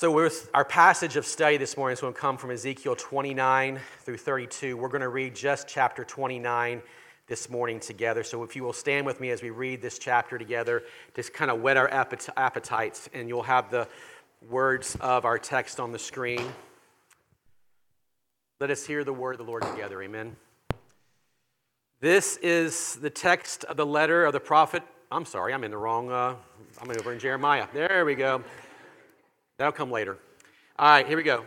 [0.00, 4.18] So, our passage of study this morning is going to come from Ezekiel 29 through
[4.18, 4.76] 32.
[4.76, 6.82] We're going to read just chapter 29
[7.26, 8.22] this morning together.
[8.22, 10.84] So, if you will stand with me as we read this chapter together,
[11.16, 13.88] just kind of whet our appetites, and you'll have the
[14.48, 16.48] words of our text on the screen.
[18.60, 20.00] Let us hear the word of the Lord together.
[20.00, 20.36] Amen.
[21.98, 24.84] This is the text of the letter of the prophet.
[25.10, 26.12] I'm sorry, I'm in the wrong.
[26.12, 26.36] Uh,
[26.80, 27.66] I'm over in Jeremiah.
[27.74, 28.44] There we go.
[29.58, 30.16] That'll come later.
[30.78, 31.44] All right, here we go.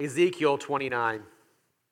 [0.00, 1.22] Ezekiel 29.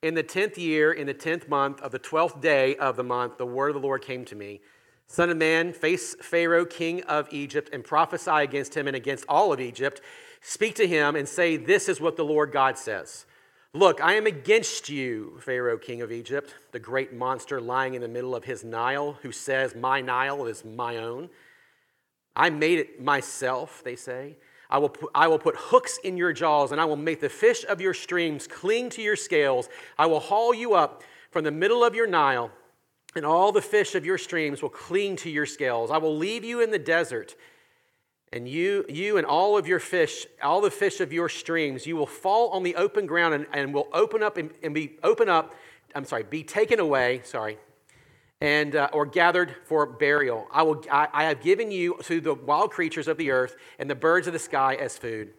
[0.03, 3.39] In the tenth year, in the tenth month of the twelfth day of the month,
[3.39, 4.61] the word of the Lord came to me.
[5.07, 9.53] Son of man, face Pharaoh, king of Egypt, and prophesy against him and against all
[9.53, 10.01] of Egypt.
[10.41, 13.25] Speak to him and say, This is what the Lord God says.
[13.73, 18.09] Look, I am against you, Pharaoh, king of Egypt, the great monster lying in the
[18.09, 21.31] middle of his Nile, who says, My Nile is my own.
[22.35, 24.37] I made it myself, they say.
[24.69, 27.29] I will, put, I will put hooks in your jaws, and I will make the
[27.29, 29.69] fish of your streams cling to your scales.
[29.99, 32.51] I will haul you up from the middle of your Nile,
[33.15, 35.91] and all the fish of your streams will cling to your scales.
[35.91, 37.37] I will leave you in the desert,
[38.33, 41.97] and you, you and all of your fish, all the fish of your streams, you
[41.97, 45.29] will fall on the open ground and, and will open up and, and be open
[45.29, 45.55] up.
[45.95, 47.23] I'm sorry, be taken away.
[47.25, 47.59] Sorry,
[48.41, 50.47] and uh, or gathered for burial.
[50.53, 53.89] I, will, I, I have given you to the wild creatures of the earth and
[53.89, 55.33] the birds of the sky as food.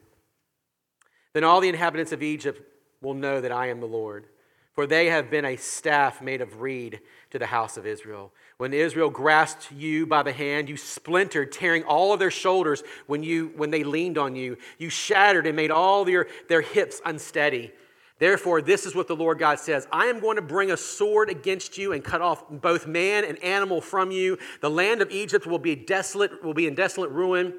[1.33, 2.61] Then all the inhabitants of Egypt
[3.01, 4.27] will know that I am the Lord.
[4.73, 6.99] For they have been a staff made of reed
[7.31, 8.31] to the house of Israel.
[8.59, 13.23] When Israel grasped you by the hand, you splintered, tearing all of their shoulders when,
[13.23, 14.57] you, when they leaned on you.
[14.77, 17.71] You shattered and made all their, their hips unsteady.
[18.19, 21.29] Therefore, this is what the Lord God says I am going to bring a sword
[21.29, 24.37] against you and cut off both man and animal from you.
[24.61, 27.53] The land of Egypt will be desolate, will be in desolate ruin.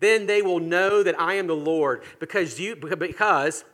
[0.00, 3.64] Then they will know that I am the Lord, because you because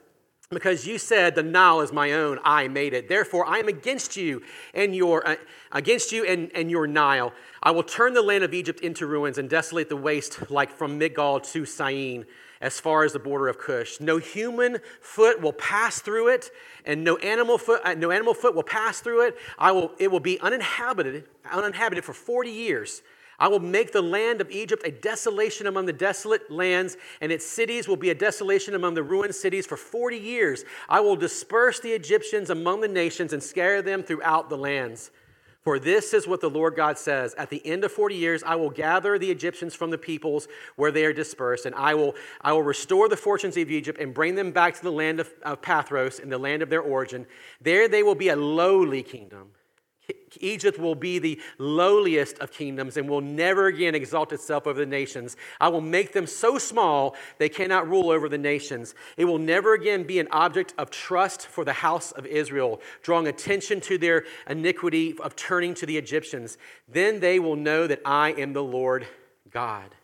[0.51, 3.09] because you said the Nile is my own, I made it.
[3.09, 4.43] Therefore, I am against you
[4.75, 5.37] and your uh,
[5.73, 7.33] against you and, and your Nile.
[7.63, 10.99] I will turn the land of Egypt into ruins and desolate the waste like from
[10.99, 12.27] Migdol to Syene
[12.61, 14.01] as far as the border of Cush.
[14.01, 16.51] No human foot will pass through it,
[16.85, 19.37] and no animal foot, uh, no animal foot will pass through it.
[19.59, 23.03] I will, it will be uninhabited, uninhabited for 40 years.
[23.39, 27.47] I will make the land of Egypt a desolation among the desolate lands, and its
[27.47, 30.65] cities will be a desolation among the ruined cities for 40 years.
[30.91, 35.11] I will disperse the Egyptians among the nations and scatter them throughout the lands.
[35.63, 38.55] For this is what the Lord God says At the end of 40 years, I
[38.55, 42.53] will gather the Egyptians from the peoples where they are dispersed, and I will, I
[42.53, 45.61] will restore the fortunes of Egypt and bring them back to the land of, of
[45.61, 47.27] Pathros, in the land of their origin.
[47.61, 49.51] There they will be a lowly kingdom
[50.41, 54.87] Egypt will be the lowliest of kingdoms and will never again exalt itself over the
[54.87, 55.37] nations.
[55.61, 58.95] I will make them so small they cannot rule over the nations.
[59.17, 63.27] It will never again be an object of trust for the house of Israel, drawing
[63.27, 66.59] attention to their iniquity of turning to the Egyptians.
[66.89, 69.07] Then they will know that I am the Lord
[69.51, 69.95] God.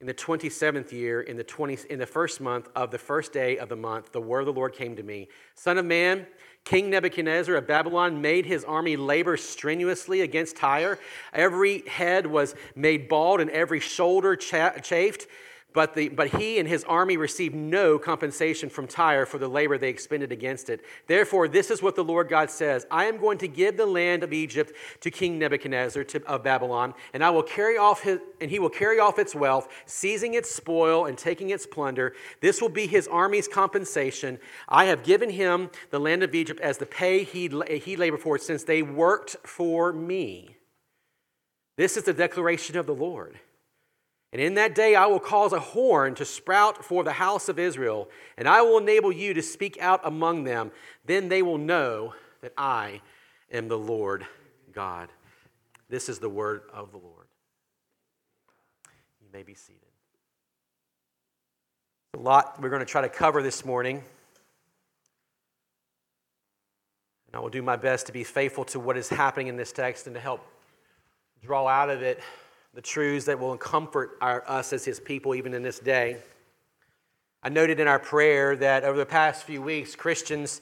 [0.00, 3.58] In the 27th year, in the, 20, in the first month of the first day
[3.58, 6.26] of the month, the word of the Lord came to me Son of man,
[6.68, 10.98] King Nebuchadnezzar of Babylon made his army labor strenuously against Tyre.
[11.32, 15.26] Every head was made bald and every shoulder chafed.
[15.74, 19.76] But, the, but he and his army received no compensation from Tyre for the labor
[19.76, 20.82] they expended against it.
[21.06, 24.22] Therefore, this is what the Lord God says I am going to give the land
[24.22, 28.50] of Egypt to King Nebuchadnezzar to, of Babylon, and I will carry off his, and
[28.50, 32.14] he will carry off its wealth, seizing its spoil and taking its plunder.
[32.40, 34.38] This will be his army's compensation.
[34.70, 37.48] I have given him the land of Egypt as the pay he,
[37.78, 40.56] he labored for, since they worked for me.
[41.76, 43.38] This is the declaration of the Lord.
[44.32, 47.58] And in that day I will cause a horn to sprout for the house of
[47.58, 50.70] Israel, and I will enable you to speak out among them.
[51.06, 53.00] Then they will know that I
[53.50, 54.26] am the Lord
[54.72, 55.08] God.
[55.88, 57.26] This is the word of the Lord.
[59.22, 59.80] You may be seated.
[62.14, 64.02] A lot we're going to try to cover this morning.
[67.26, 69.72] And I will do my best to be faithful to what is happening in this
[69.72, 70.46] text and to help
[71.42, 72.20] draw out of it
[72.74, 76.18] the truths that will comfort our, us as his people even in this day.
[77.42, 80.60] I noted in our prayer that over the past few weeks, Christians,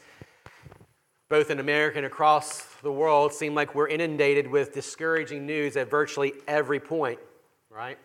[1.29, 5.91] both in America and across the world, seem like we're inundated with discouraging news at
[5.91, 7.19] virtually every point,
[7.71, 7.99] right?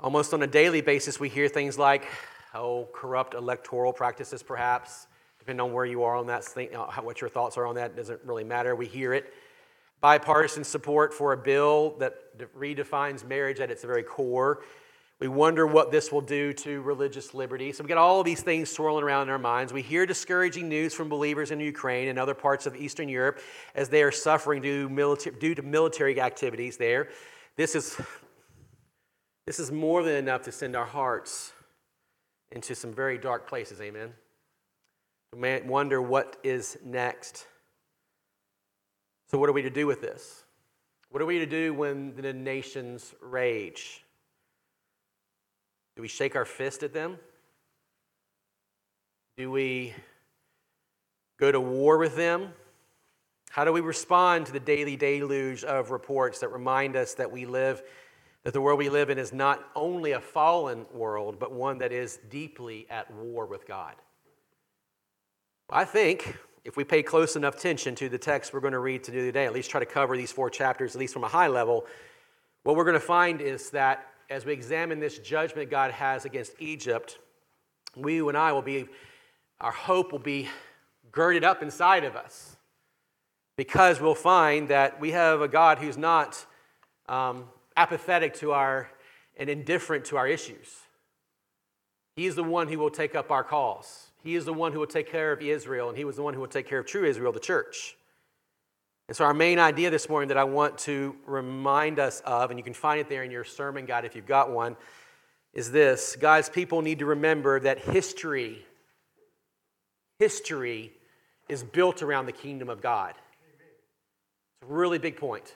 [0.00, 2.06] Almost on a daily basis, we hear things like,
[2.54, 5.06] oh, corrupt electoral practices, perhaps.
[5.38, 7.96] Depending on where you are on that, thing, uh, what your thoughts are on that
[7.96, 8.76] doesn't really matter.
[8.76, 9.32] We hear it
[10.02, 14.62] bipartisan support for a bill that redefines marriage at its very core.
[15.20, 17.70] We wonder what this will do to religious liberty.
[17.70, 19.72] So we get all of these things swirling around in our minds.
[19.72, 23.38] We hear discouraging news from believers in Ukraine and other parts of Eastern Europe
[23.76, 27.10] as they are suffering due, military, due to military activities there.
[27.56, 28.00] This is,
[29.46, 31.52] this is more than enough to send our hearts
[32.50, 33.80] into some very dark places.
[33.80, 34.12] Amen.
[35.32, 37.46] We may wonder what is next.
[39.32, 40.44] So, what are we to do with this?
[41.10, 44.04] What are we to do when the nations rage?
[45.96, 47.16] Do we shake our fist at them?
[49.38, 49.94] Do we
[51.40, 52.50] go to war with them?
[53.48, 57.46] How do we respond to the daily deluge of reports that remind us that we
[57.46, 57.82] live,
[58.44, 61.90] that the world we live in is not only a fallen world, but one that
[61.90, 63.94] is deeply at war with God?
[65.70, 69.02] I think if we pay close enough attention to the text we're going to read
[69.02, 71.86] today, at least try to cover these four chapters, at least from a high level,
[72.62, 76.52] what we're going to find is that as we examine this judgment God has against
[76.60, 77.18] Egypt,
[77.96, 78.86] we, you and I, will be,
[79.60, 80.48] our hope will be
[81.10, 82.56] girded up inside of us
[83.56, 86.46] because we'll find that we have a God who's not
[87.08, 87.44] um,
[87.76, 88.88] apathetic to our
[89.36, 90.68] and indifferent to our issues.
[92.16, 94.11] He's the one who will take up our cause.
[94.22, 96.34] He is the one who will take care of Israel, and He was the one
[96.34, 97.96] who will take care of true Israel, the church.
[99.08, 102.58] And so, our main idea this morning that I want to remind us of, and
[102.58, 104.76] you can find it there in your sermon guide if you've got one,
[105.52, 108.64] is this God's people need to remember that history,
[110.18, 110.92] history
[111.48, 113.14] is built around the kingdom of God.
[114.62, 115.52] It's a really big point.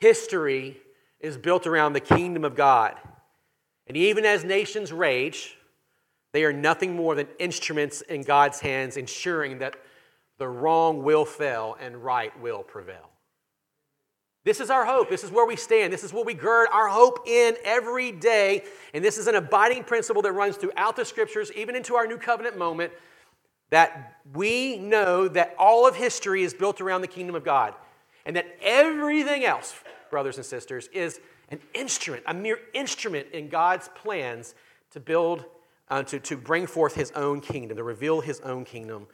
[0.00, 0.78] History
[1.20, 2.94] is built around the kingdom of God.
[3.86, 5.56] And even as nations rage,
[6.32, 9.76] they are nothing more than instruments in God's hands, ensuring that
[10.38, 13.10] the wrong will fail and right will prevail.
[14.44, 15.10] This is our hope.
[15.10, 15.92] This is where we stand.
[15.92, 18.64] This is what we gird our hope in every day.
[18.94, 22.16] And this is an abiding principle that runs throughout the scriptures, even into our new
[22.16, 22.92] covenant moment,
[23.68, 27.74] that we know that all of history is built around the kingdom of God.
[28.24, 29.74] And that everything else,
[30.10, 34.54] brothers and sisters, is an instrument, a mere instrument in God's plans
[34.92, 35.44] to build,
[35.90, 39.06] uh, to, to bring forth his own kingdom, to reveal his own kingdom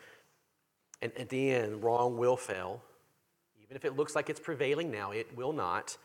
[1.03, 2.83] and at the end, wrong will fail.
[3.63, 5.97] Even if it looks like it's prevailing now, it will not.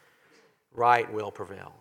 [0.74, 1.74] Right will prevail.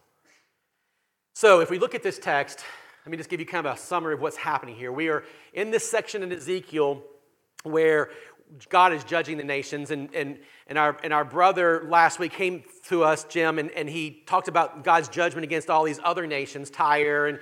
[1.32, 2.60] So, if we look at this text,
[3.04, 4.92] let me just give you kind of a summary of what's happening here.
[4.92, 7.02] We are in this section in Ezekiel
[7.62, 8.10] where
[8.68, 9.90] God is judging the nations.
[9.90, 13.88] And, and, and, our, and our brother last week came to us, Jim, and, and
[13.88, 17.38] he talked about God's judgment against all these other nations, Tyre and,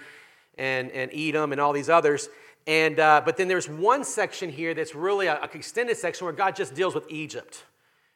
[0.58, 2.28] and, and Edom and all these others.
[2.66, 6.34] And, uh, but then there's one section here that's really a, a extended section where
[6.34, 7.64] God just deals with Egypt.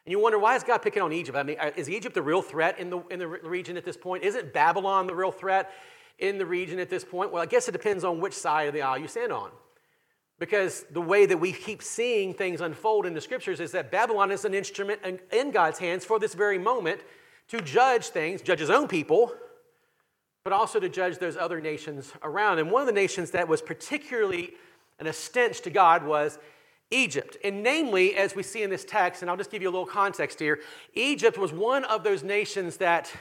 [0.05, 1.37] And you wonder, why is God picking on Egypt?
[1.37, 3.97] I mean, uh, is Egypt the real threat in the, in the region at this
[3.97, 4.23] point?
[4.23, 5.71] Isn't Babylon the real threat
[6.19, 7.31] in the region at this point?
[7.31, 9.49] Well, I guess it depends on which side of the aisle you stand on.
[10.39, 14.29] Because the way that we keep seeing things unfold in the scriptures is that Babylon
[14.29, 14.99] is an instrument
[15.31, 17.01] in God's hands for this very moment
[17.47, 19.31] to judge things, judge his own people,
[20.43, 22.59] but also to judge those other nations around.
[22.59, 24.51] And one of the nations that was particularly
[24.99, 26.37] an stench to God was
[26.91, 27.37] Egypt.
[27.45, 29.85] And namely, as we see in this text, and I'll just give you a little
[29.85, 30.59] context here,
[30.95, 33.11] Egypt was one of those nations that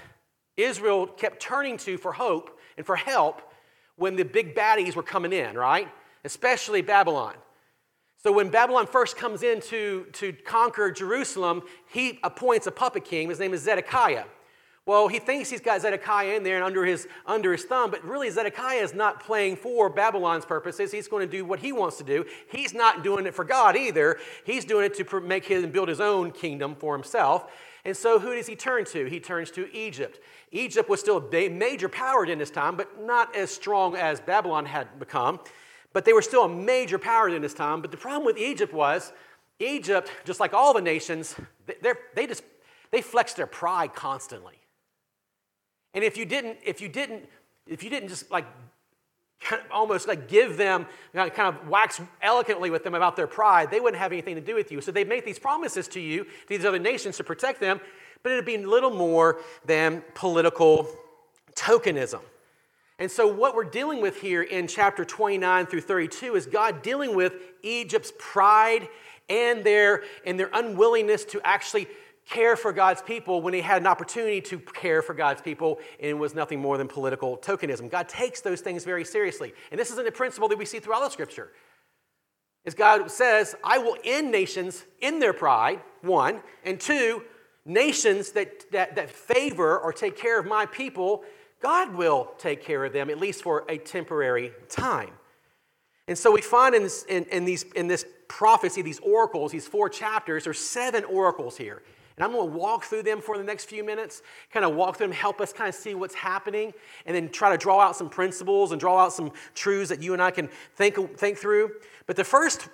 [0.57, 3.41] Israel kept turning to for hope and for help
[3.95, 5.89] when the big baddies were coming in, right?
[6.25, 7.35] Especially Babylon.
[8.23, 13.29] So when Babylon first comes in to, to conquer Jerusalem, he appoints a puppet king.
[13.29, 14.25] His name is Zedekiah.
[14.85, 18.05] Well, he thinks he's got Zedekiah in there and under his, under his thumb, but
[18.05, 20.91] really Zedekiah is not playing for Babylon's purposes.
[20.91, 22.25] He's going to do what he wants to do.
[22.51, 24.19] He's not doing it for God either.
[24.45, 27.53] He's doing it to make him build his own kingdom for himself.
[27.85, 29.07] And so who does he turn to?
[29.07, 30.19] He turns to Egypt.
[30.51, 34.67] Egypt was still a major power in this time, but not as strong as Babylon
[34.67, 35.39] had become.
[35.93, 37.83] But they were still a major power in this time.
[37.83, 39.13] But the problem with Egypt was
[39.61, 41.37] Egypt, just like all the nations,
[42.15, 42.43] they just
[42.91, 44.62] they flexed their pride constantly.
[45.95, 47.29] And if you didn't, if you didn't,
[47.67, 48.47] if you didn't just like
[49.41, 53.17] kind of almost like give them, you know, kind of wax eloquently with them about
[53.17, 54.81] their pride, they wouldn't have anything to do with you.
[54.81, 57.81] So they make these promises to you, to these other nations to protect them,
[58.23, 60.89] but it'd be little more than political
[61.55, 62.21] tokenism.
[62.99, 67.17] And so, what we're dealing with here in chapter 29 through 32 is God dealing
[67.17, 67.33] with
[67.63, 68.87] Egypt's pride
[69.29, 71.89] and their, and their unwillingness to actually
[72.29, 76.11] care for God's people when he had an opportunity to care for God's people and
[76.11, 77.91] it was nothing more than political tokenism.
[77.91, 79.53] God takes those things very seriously.
[79.71, 81.51] And this isn't a principle that we see throughout the scripture.
[82.65, 87.23] Is God says, I will end nations in their pride, one, and two,
[87.65, 91.25] nations that, that, that favor or take care of my people,
[91.61, 95.11] God will take care of them, at least for a temporary time.
[96.09, 99.69] And so we find in this, in, in, these, in this prophecy, these oracles, these
[99.69, 101.83] four chapters, there's seven oracles here.
[102.17, 104.97] And I'm going to walk through them for the next few minutes, kind of walk
[104.97, 106.73] through them, help us kind of see what's happening,
[107.07, 110.13] and then try to draw out some principles and draw out some truths that you
[110.13, 111.73] and I can think, think through.
[112.07, 112.69] But the first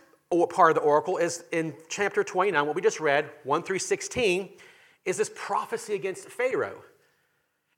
[0.50, 4.50] part of the oracle is in chapter 29, what we just read, 1 through 16,
[5.04, 6.82] is this prophecy against Pharaoh.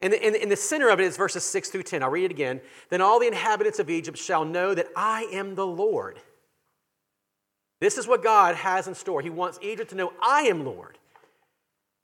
[0.03, 2.03] And in, in, the center of it is verses 6 through 10.
[2.03, 2.61] I'll read it again.
[2.89, 6.19] Then all the inhabitants of Egypt shall know that I am the Lord.
[7.81, 9.21] This is what God has in store.
[9.21, 10.99] He wants Egypt to know I am Lord.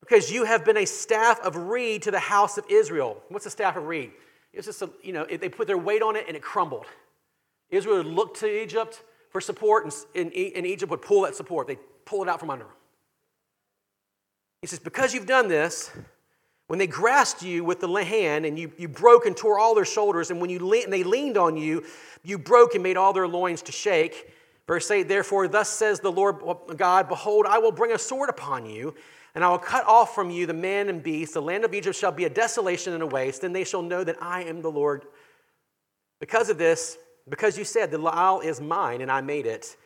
[0.06, 3.22] Because you have been a staff of reed to the house of Israel.
[3.28, 4.12] What's a staff of reed?
[4.52, 6.86] It's just a, you know, they put their weight on it and it crumbled.
[7.70, 11.66] Israel would look to Egypt for support, and, and Egypt would pull that support.
[11.66, 12.72] They pull it out from under them.
[14.62, 15.90] He says, Because you've done this,
[16.68, 19.84] when they grasped you with the hand and you, you broke and tore all their
[19.84, 21.84] shoulders, and when you le- and they leaned on you,
[22.24, 24.32] you broke and made all their loins to shake.
[24.66, 26.38] Verse 8, therefore, thus says the Lord
[26.76, 28.94] God, Behold, I will bring a sword upon you,
[29.36, 31.34] and I will cut off from you the man and beast.
[31.34, 33.42] The land of Egypt shall be a desolation and a waste.
[33.42, 35.04] Then they shall know that I am the Lord.
[36.20, 36.96] Because of this,
[37.28, 39.76] because you said, The Nile is mine, and I made it.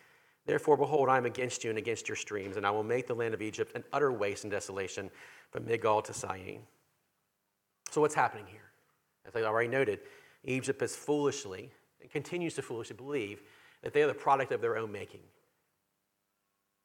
[0.47, 3.15] Therefore, behold, I am against you and against your streams, and I will make the
[3.15, 5.11] land of Egypt an utter waste and desolation
[5.51, 6.63] from Migdol to Syene.
[7.91, 8.71] So, what's happening here?
[9.27, 9.99] As I already noted,
[10.45, 13.43] Egypt has foolishly and continues to foolishly believe
[13.83, 15.23] that they are the product of their own making.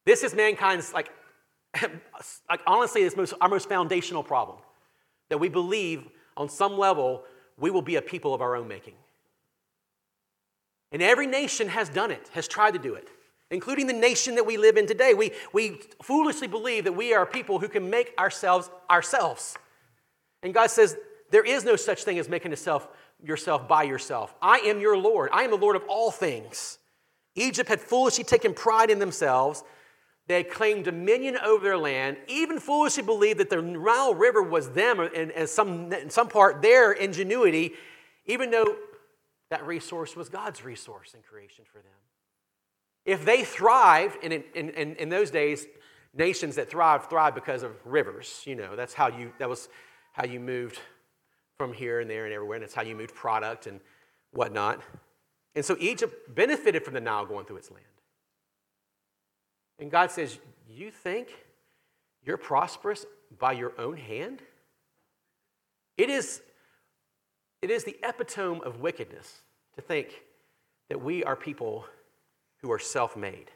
[0.03, 1.11] This is mankind's, like,
[2.49, 4.57] like honestly, it's most, our most foundational problem
[5.29, 6.05] that we believe
[6.37, 7.23] on some level
[7.57, 8.95] we will be a people of our own making.
[10.91, 13.09] And every nation has done it, has tried to do it
[13.51, 15.13] including the nation that we live in today.
[15.13, 19.55] We, we foolishly believe that we are people who can make ourselves ourselves.
[20.43, 20.97] And God says,
[21.31, 22.87] there is no such thing as making yourself,
[23.23, 24.33] yourself by yourself.
[24.41, 25.29] I am your Lord.
[25.33, 26.77] I am the Lord of all things.
[27.35, 29.63] Egypt had foolishly taken pride in themselves.
[30.27, 34.99] They claimed dominion over their land, even foolishly believed that the Nile River was them,
[34.99, 37.73] and in some, in some part their ingenuity,
[38.25, 38.75] even though
[39.49, 41.91] that resource was God's resource in creation for them.
[43.05, 45.67] If they thrived, and in, in, in those days,
[46.15, 48.41] nations that thrived thrived because of rivers.
[48.45, 49.69] You know, that's how you that was
[50.13, 50.79] how you moved
[51.57, 53.79] from here and there and everywhere, and that's how you moved product and
[54.31, 54.81] whatnot.
[55.55, 57.85] And so Egypt benefited from the Nile going through its land.
[59.79, 60.37] And God says,
[60.69, 61.29] You think
[62.23, 63.05] you're prosperous
[63.37, 64.41] by your own hand?
[65.97, 66.41] It is,
[67.61, 69.41] it is the epitome of wickedness
[69.75, 70.23] to think
[70.89, 71.85] that we are people
[72.61, 73.51] who are self made.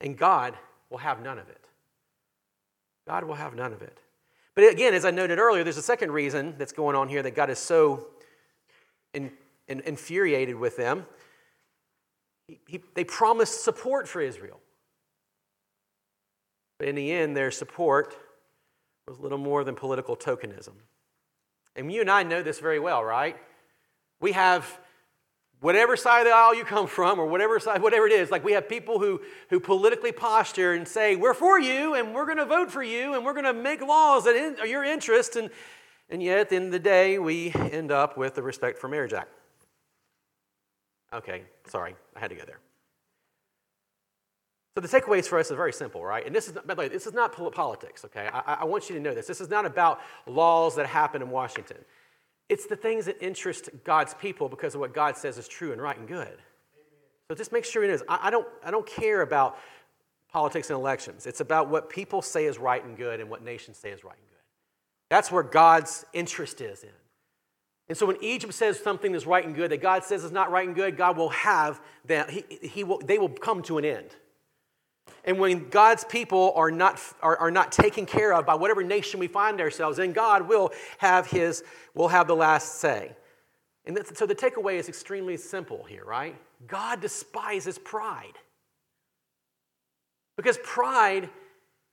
[0.00, 0.54] And God
[0.90, 1.64] will have none of it.
[3.06, 3.98] God will have none of it.
[4.54, 7.34] But again, as I noted earlier, there's a second reason that's going on here that
[7.34, 8.08] God is so
[9.12, 9.30] in,
[9.68, 11.06] in, infuriated with them.
[12.46, 14.60] He, he, they promised support for Israel.
[16.78, 18.16] But in the end, their support
[19.06, 20.74] was little more than political tokenism.
[21.74, 23.36] And you and I know this very well, right?
[24.20, 24.78] We have
[25.60, 28.44] whatever side of the aisle you come from or whatever side whatever it is like
[28.44, 32.38] we have people who who politically posture and say we're for you and we're going
[32.38, 35.36] to vote for you and we're going to make laws that in, are your interest
[35.36, 35.50] and
[36.10, 38.88] and yet at the end of the day we end up with the respect for
[38.88, 39.32] marriage act
[41.12, 42.60] okay sorry i had to go there
[44.76, 46.26] so the takeaways for us are very simple, right?
[46.26, 48.28] And this is, by the way, this is not politics, okay?
[48.30, 49.26] I, I want you to know this.
[49.26, 51.78] This is not about laws that happen in Washington.
[52.50, 55.80] It's the things that interest God's people because of what God says is true and
[55.80, 56.36] right and good.
[57.26, 58.02] So just make sure it is.
[58.06, 59.56] I, I, don't, I don't care about
[60.30, 61.24] politics and elections.
[61.24, 64.12] It's about what people say is right and good and what nations say is right
[64.12, 64.42] and good.
[65.08, 66.90] That's where God's interest is in.
[67.88, 70.50] And so when Egypt says something is right and good that God says is not
[70.50, 73.86] right and good, God will have them, he, he will, they will come to an
[73.86, 74.14] end.
[75.24, 79.18] And when God's people are not, are, are not taken care of by whatever nation
[79.18, 83.16] we find ourselves in, God will have, his, will have the last say.
[83.84, 86.36] And so the takeaway is extremely simple here, right?
[86.66, 88.38] God despises pride.
[90.36, 91.30] Because pride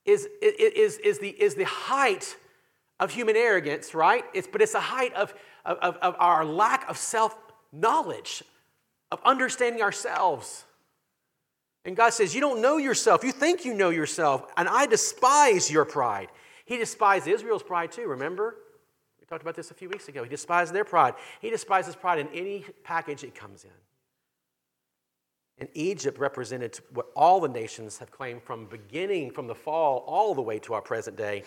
[0.04, 2.36] is, is, is, the, is the height
[3.00, 4.24] of human arrogance, right?
[4.34, 7.36] It's, but it's the height of, of, of our lack of self
[7.72, 8.42] knowledge,
[9.10, 10.64] of understanding ourselves.
[11.84, 13.24] And God says, You don't know yourself.
[13.24, 16.28] You think you know yourself, and I despise your pride.
[16.64, 18.56] He despised Israel's pride too, remember?
[19.20, 20.22] We talked about this a few weeks ago.
[20.22, 21.14] He despised their pride.
[21.40, 23.70] He despises pride in any package it comes in.
[25.58, 30.34] And Egypt represented what all the nations have claimed from beginning, from the fall, all
[30.34, 31.44] the way to our present day.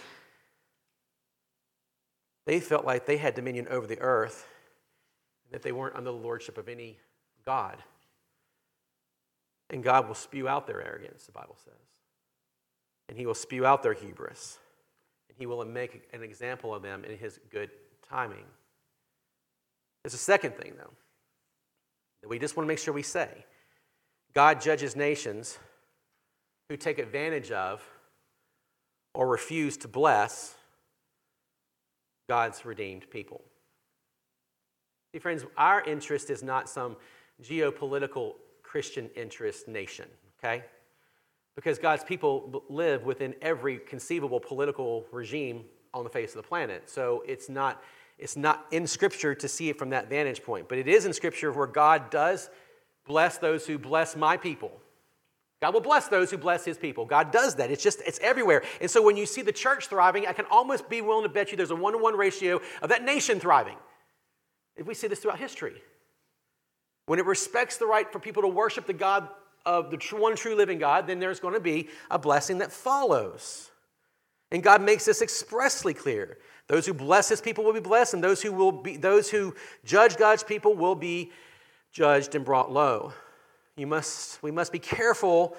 [2.46, 4.48] They felt like they had dominion over the earth,
[5.46, 6.98] and that they weren't under the lordship of any
[7.46, 7.84] God.
[9.70, 11.74] And God will spew out their arrogance, the Bible says.
[13.10, 14.60] And He will spew out their hubris.
[15.30, 17.70] And He will make an example of them in His good
[18.10, 18.46] timing.
[20.04, 20.94] There's a second thing, though,
[22.22, 23.46] that we just want to make sure we say
[24.34, 25.58] God judges nations
[26.70, 27.82] who take advantage of
[29.14, 30.56] or refuse to bless
[32.30, 33.42] God's redeemed people.
[35.12, 36.98] See, friends, our interest is not some
[37.42, 38.36] geopolitical
[38.68, 40.06] Christian interest nation,
[40.38, 40.64] okay?
[41.56, 46.90] Because God's people live within every conceivable political regime on the face of the planet.
[46.90, 47.82] So it's not,
[48.20, 50.68] it's not in Scripture to see it from that vantage point.
[50.68, 52.50] But it is in Scripture where God does
[53.08, 54.72] bless those who bless my people.
[55.60, 57.06] God will bless those who bless his people.
[57.06, 57.72] God does that.
[57.72, 58.64] It's just, it's everywhere.
[58.80, 61.50] And so when you see the church thriving, I can almost be willing to bet
[61.50, 63.78] you there's a one to one ratio of that nation thriving.
[64.76, 65.82] If we see this throughout history.
[67.08, 69.28] When it respects the right for people to worship the God
[69.66, 73.72] of the one true living God, then there's going to be a blessing that follows.
[74.52, 76.38] And God makes this expressly clear.
[76.68, 79.56] Those who bless his people will be blessed, and those who will be those who
[79.86, 81.32] judge God's people will be
[81.92, 83.14] judged and brought low.
[83.78, 85.56] You must, we must be careful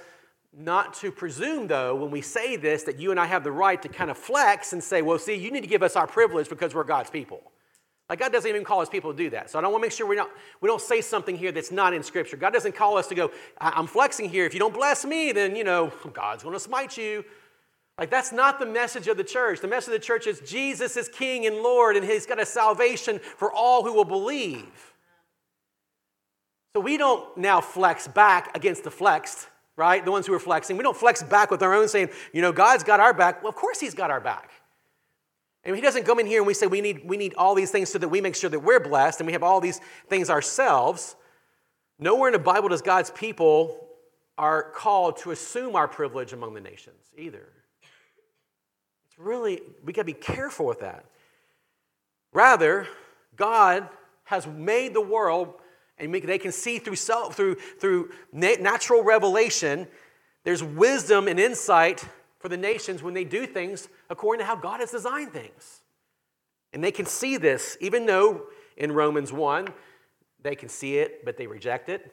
[0.57, 3.81] not to presume, though, when we say this, that you and I have the right
[3.83, 6.49] to kind of flex and say, well, see, you need to give us our privilege
[6.49, 7.52] because we're God's people.
[8.09, 9.50] Like God doesn't even call us people to do that.
[9.50, 11.71] So I don't want to make sure we don't, we don't say something here that's
[11.71, 12.38] not in Scripture.
[12.38, 14.47] God doesn't call us to go, I'm flexing here.
[14.47, 17.25] If you don't bless me, then, you know, God's going to smite you.
[17.99, 19.61] Like that's not the message of the church.
[19.61, 22.47] The message of the church is Jesus is King and Lord, and He's got a
[22.47, 24.95] salvation for all who will believe.
[26.75, 30.05] So we don't now flex back against the flexed, right?
[30.05, 30.77] The ones who are flexing.
[30.77, 33.43] We don't flex back with our own saying, you know, God's got our back.
[33.43, 34.50] Well, of course He's got our back.
[35.69, 37.71] And he doesn't come in here and we say we need, we need all these
[37.71, 40.31] things so that we make sure that we're blessed and we have all these things
[40.31, 41.15] ourselves.
[41.99, 43.87] Nowhere in the Bible does God's people
[44.38, 47.47] are called to assume our privilege among the nations either.
[49.11, 51.05] It's really, we got to be careful with that.
[52.33, 52.88] Rather,
[53.37, 53.90] God
[54.25, 55.53] has made the world,
[55.99, 59.87] and they can see through, self, through, through natural revelation,
[60.45, 62.07] there's wisdom and insight
[62.38, 65.83] for the nations when they do things according to how God has designed things.
[66.73, 68.42] And they can see this, even though
[68.77, 69.68] in Romans 1,
[70.42, 72.12] they can see it, but they reject it.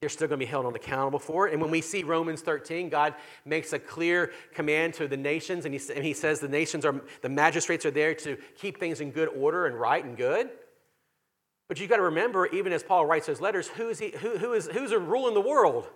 [0.00, 1.52] They're still going to be held accountable for it.
[1.52, 5.72] And when we see Romans 13, God makes a clear command to the nations, and
[5.72, 9.12] he, and he says the nations are, the magistrates are there to keep things in
[9.12, 10.50] good order and right and good.
[11.68, 14.36] But you've got to remember, even as Paul writes those letters, who is he, who,
[14.38, 15.88] who is, who's ruling the world?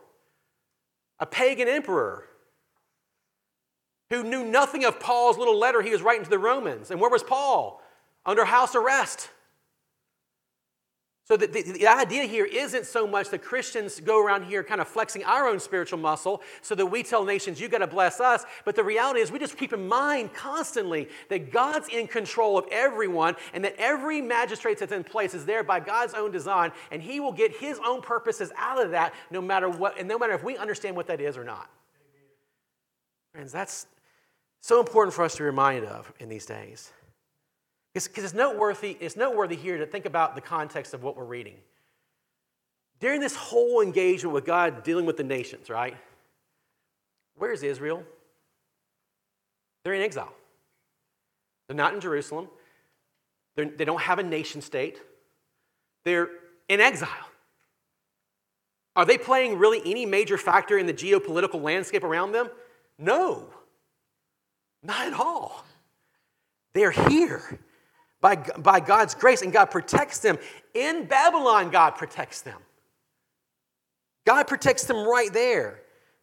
[1.19, 2.29] A pagan emperor
[4.11, 6.91] who knew nothing of Paul's little letter he was writing to the Romans.
[6.91, 7.83] And where was Paul?
[8.25, 9.31] Under house arrest.
[11.27, 14.81] So the, the, the, idea here isn't so much that Christians go around here kind
[14.81, 18.21] of flexing our own spiritual muscle so that we tell nations, you got to bless
[18.21, 18.45] us.
[18.65, 22.67] But the reality is, we just keep in mind constantly that God's in control of
[22.71, 27.03] everyone and that every magistrate that's in place is there by God's own design, and
[27.03, 30.33] He will get His own purposes out of that no matter what, and no matter
[30.33, 31.69] if we understand what that is or not.
[33.33, 33.89] Friends, that's,
[34.67, 36.91] so important for us to be reminded of in these days.
[37.95, 41.55] Because it's noteworthy, it's noteworthy here to think about the context of what we're reading.
[42.99, 45.97] During this whole engagement with God dealing with the nations, right?
[47.37, 48.03] Where's Israel?
[49.85, 50.35] They're in exile.
[51.69, 52.49] They're not in Jerusalem.
[53.55, 55.01] They're, they do not have a nation state.
[56.05, 56.29] They're
[56.69, 57.09] in exile.
[58.97, 62.49] Are they playing really any major factor in the geopolitical landscape around them?
[62.99, 63.51] No.
[64.87, 65.65] Not at all.
[66.73, 67.59] They're here
[68.21, 70.39] by, by God's grace, and God protects them.
[70.75, 72.61] In Babylon, God protects them.
[74.25, 75.81] God protects them right there.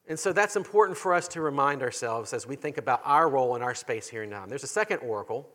[0.08, 3.56] And so that's important for us to remind ourselves as we think about our role
[3.56, 4.44] in our space here and now.
[4.44, 5.50] And there's a second oracle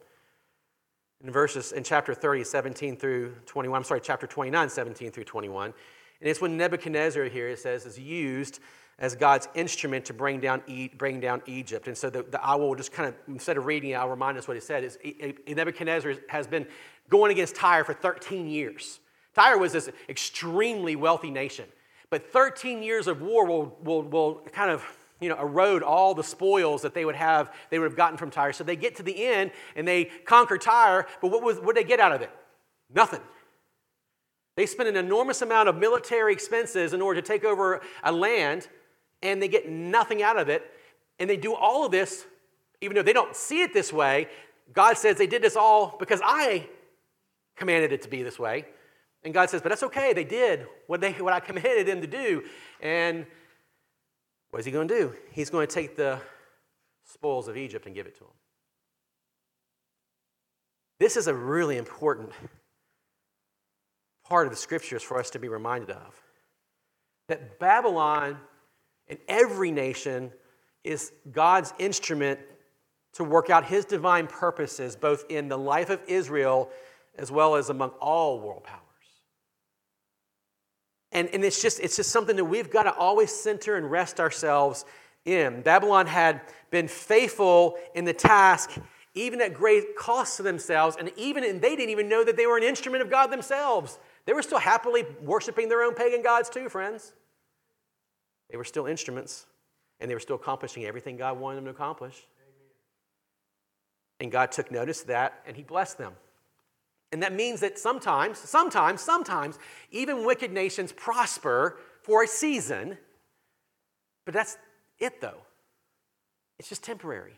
[1.23, 3.77] in verses in chapter 30, 17 through 21.
[3.77, 5.75] I'm sorry, chapter 29, 17 through 21.
[6.21, 8.61] And it's when Nebuchadnezzar here, it says, is used
[8.98, 10.62] as God's instrument to bring down,
[10.96, 11.87] bring down Egypt.
[11.87, 14.37] And so the, the, I will just kind of, instead of reading it, I'll remind
[14.38, 14.82] us what he said.
[14.82, 14.98] Is
[15.46, 16.66] Nebuchadnezzar has been
[17.08, 18.98] going against Tyre for 13 years.
[19.34, 21.66] Tyre was this extremely wealthy nation.
[22.11, 24.84] But 13 years of war will, will, will kind of
[25.20, 28.30] you know, erode all the spoils that they would have, they would have gotten from
[28.30, 28.52] Tyre.
[28.52, 31.84] So they get to the end and they conquer Tyre, but what, was, what did
[31.84, 32.30] they get out of it?
[32.92, 33.20] Nothing.
[34.56, 38.66] They spend an enormous amount of military expenses in order to take over a land
[39.22, 40.62] and they get nothing out of it.
[41.18, 42.24] And they do all of this,
[42.81, 44.28] even though they don't see it this way,
[44.72, 46.68] God says they did this all because I
[47.57, 48.66] commanded it to be this way.
[49.24, 50.12] And God says, but that's okay.
[50.12, 52.44] They did what, they, what I commanded them to do.
[52.81, 53.26] And
[54.50, 55.14] what is he going to do?
[55.33, 56.20] He's going to take the
[57.04, 58.33] spoils of Egypt and give it to them.
[61.00, 62.31] This is a really important
[64.24, 66.20] part of the scriptures for us to be reminded of.
[67.28, 68.38] That Babylon
[69.09, 70.33] and every nation
[70.85, 72.40] is God's instrument
[73.14, 76.71] to work out his divine purposes, both in the life of Israel
[77.18, 78.83] as well as among all world powers.
[81.11, 84.21] And, and it's, just, it's just something that we've got to always center and rest
[84.21, 84.85] ourselves
[85.25, 85.62] in.
[85.62, 86.40] Babylon had
[86.71, 88.73] been faithful in the task,
[89.14, 92.47] even at great cost to themselves, and even and they didn't even know that they
[92.47, 93.99] were an instrument of God themselves.
[94.27, 97.14] They were still happily worshiping their own pagan gods, too, friends.
[98.50, 99.46] They were still instruments,
[100.00, 102.26] and they were still accomplishing everything God wanted them to accomplish.
[104.20, 106.14] And God took notice of that, and He blessed them.
[107.12, 109.58] And that means that sometimes, sometimes, sometimes,
[109.90, 112.98] even wicked nations prosper for a season,
[114.24, 114.58] but that's
[114.98, 115.42] it though.
[116.58, 117.34] It's just temporary.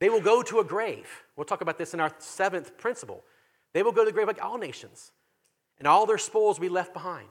[0.00, 1.08] They will go to a grave.
[1.36, 3.22] We'll talk about this in our seventh principle.
[3.72, 5.12] They will go to the grave like all nations,
[5.78, 7.28] and all their spoils will be left behind.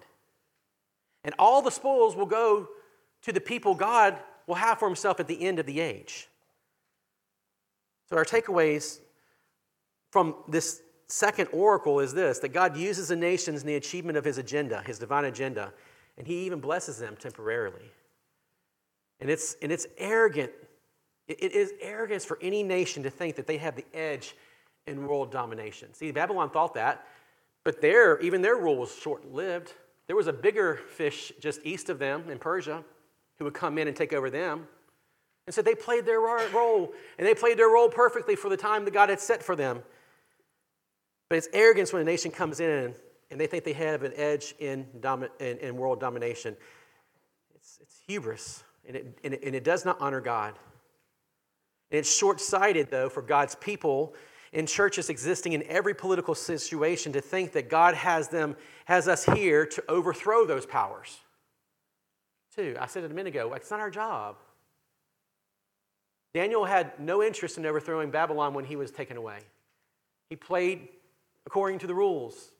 [1.30, 2.68] And all the spoils will go
[3.22, 6.28] to the people God will have for himself at the end of the age.
[8.10, 8.98] So, our takeaways
[10.10, 14.26] from this second oracle is this that God uses the nations in the achievement of
[14.26, 15.72] his agenda, his divine agenda,
[16.18, 17.92] and he even blesses them temporarily.
[19.20, 20.52] And it's, and it's arrogant.
[21.28, 24.36] It, is arrogance for any nation to think that they have the edge
[24.88, 25.94] in world domination.
[25.94, 27.06] See, Babylon thought that,
[27.64, 29.76] but their, even their rule was short lived.
[30.10, 32.84] There was a bigger fish just east of them in Persia
[33.38, 34.68] who would come in and take over them.
[35.46, 38.86] And so they played their role, and they played their role perfectly for the time
[38.86, 39.84] that God had set for them.
[41.30, 42.96] But it's arrogance when a nation comes in
[43.30, 46.58] and they think they have an edge in, domi- in, in world domination.
[47.54, 50.56] It's, it's hubris, and it, and, it, and it does not honor God.
[51.92, 54.16] And it's short sighted, though, for God's people
[54.52, 59.26] in churches existing in every political situation to think that God has them, has us
[59.26, 61.20] here to overthrow those powers.
[62.56, 64.38] Two, I said it a minute ago, it's not our job.
[66.34, 69.40] Daniel had no interest in overthrowing Babylon when he was taken away.
[70.30, 70.88] He played
[71.46, 72.52] according to the rules,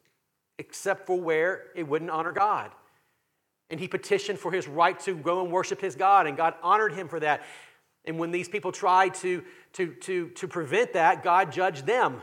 [0.58, 2.72] except for where it wouldn't honor God.
[3.70, 6.94] And he petitioned for his right to go and worship his God, and God honored
[6.94, 7.44] him for that.
[8.06, 12.22] And when these people tried to, to, to, to prevent that, God judged them.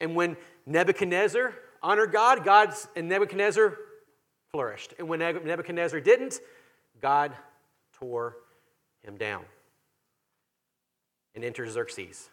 [0.00, 3.76] And when Nebuchadnezzar honored God, God's and Nebuchadnezzar
[4.50, 4.94] flourished.
[4.98, 6.40] And when Nebuchadnezzar didn't,
[7.00, 7.32] God
[7.94, 8.36] tore
[9.02, 9.44] him down.
[11.34, 12.28] And entered Xerxes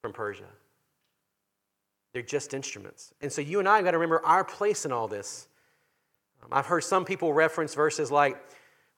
[0.00, 0.44] from Persia.
[2.12, 3.12] They're just instruments.
[3.20, 5.48] And so you and I have got to remember our place in all this.
[6.42, 8.40] Um, I've heard some people reference verses like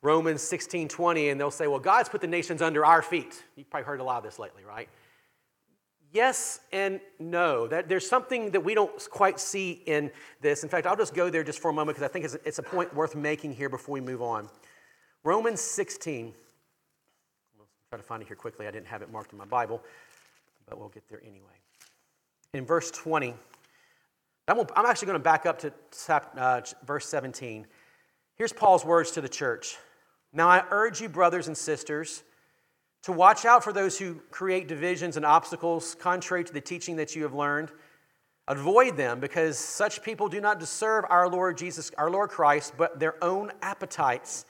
[0.02, 3.42] Romans 16 20, and they'll say, well, God's put the nations under our feet.
[3.56, 4.88] You've probably heard a lot of this lately, right?
[6.12, 7.66] Yes and no.
[7.66, 10.62] That there's something that we don't quite see in this.
[10.62, 12.62] In fact, I'll just go there just for a moment because I think it's, a
[12.62, 14.48] point worth making here before we move on.
[15.24, 16.32] Romans 16.
[17.58, 18.66] I'll try to find it here quickly.
[18.66, 19.82] I didn't have it marked in my Bible
[20.68, 21.46] but we'll get there anyway.
[22.52, 23.34] In verse 20,
[24.48, 25.72] I'm actually going to back up to
[26.36, 27.66] uh, verse 17.
[28.36, 29.76] Here's Paul's words to the church
[30.32, 32.22] Now I urge you, brothers and sisters,
[33.02, 37.16] to watch out for those who create divisions and obstacles contrary to the teaching that
[37.16, 37.70] you have learned.
[38.48, 43.00] Avoid them because such people do not deserve our Lord Jesus, our Lord Christ, but
[43.00, 44.44] their own appetites.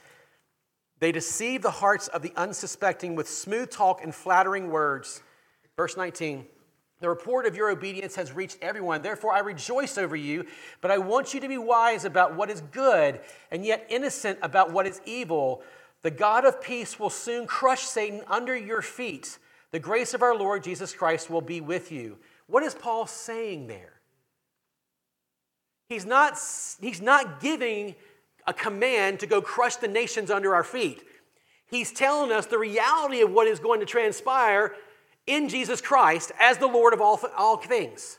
[0.99, 5.23] They deceive the hearts of the unsuspecting with smooth talk and flattering words.
[5.77, 6.45] Verse 19.
[6.99, 9.03] The report of your obedience has reached everyone.
[9.03, 10.45] Therefore, I rejoice over you,
[10.81, 13.19] but I want you to be wise about what is good
[13.51, 15.61] and yet innocent about what is evil.
[16.01, 19.37] The God of peace will soon crush Satan under your feet.
[19.71, 22.17] The grace of our Lord Jesus Christ will be with you.
[22.47, 23.93] What is Paul saying there?
[25.89, 26.39] He's not,
[26.81, 27.95] he's not giving
[28.45, 31.03] a command to go crush the nations under our feet.
[31.69, 34.73] He's telling us the reality of what is going to transpire
[35.27, 38.17] in Jesus Christ as the Lord of all, all things.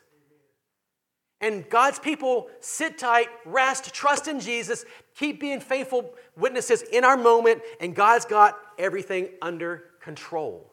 [1.40, 4.84] And God's people sit tight, rest, trust in Jesus,
[5.16, 10.72] keep being faithful witnesses in our moment, and God's got everything under control.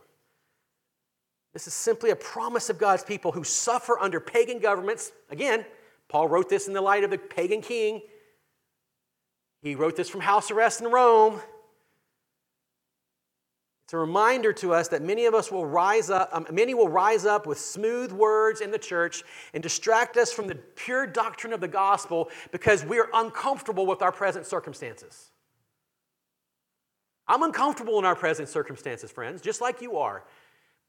[1.54, 5.12] This is simply a promise of God's people who suffer under pagan governments.
[5.30, 5.66] Again,
[6.10, 8.02] Paul wrote this in the light of the pagan king.
[9.62, 11.40] He wrote this from house arrest in Rome.
[13.86, 16.90] It's a reminder to us that many of us will rise up, um, many will
[16.90, 21.54] rise up with smooth words in the church and distract us from the pure doctrine
[21.54, 25.30] of the gospel because we're uncomfortable with our present circumstances.
[27.28, 30.24] I'm uncomfortable in our present circumstances, friends, just like you are.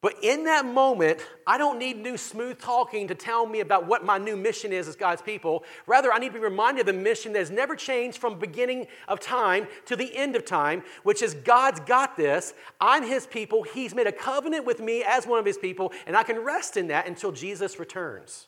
[0.07, 4.05] But in that moment, I don't need new smooth talking to tell me about what
[4.05, 5.65] my new mission is as God's people.
[5.89, 8.87] Rather, I need to be reminded of the mission that has never changed from beginning
[9.09, 12.55] of time to the end of time, which is God's got this.
[12.81, 13.65] I'm his people.
[13.65, 16.77] He's made a covenant with me as one of his people, and I can rest
[16.77, 18.47] in that until Jesus returns.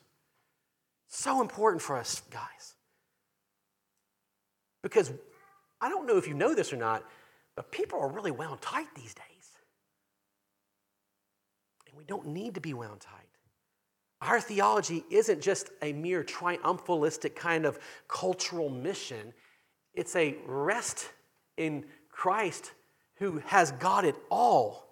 [1.08, 2.74] So important for us, guys.
[4.84, 5.12] Because
[5.80, 7.02] I don't know if you know this or not,
[7.56, 9.37] but people are really wound tight these days.
[12.08, 13.28] Don't need to be wound tight.
[14.20, 19.32] Our theology isn't just a mere triumphalistic kind of cultural mission,
[19.94, 21.08] it's a rest
[21.56, 22.72] in Christ
[23.18, 24.88] who has got it all.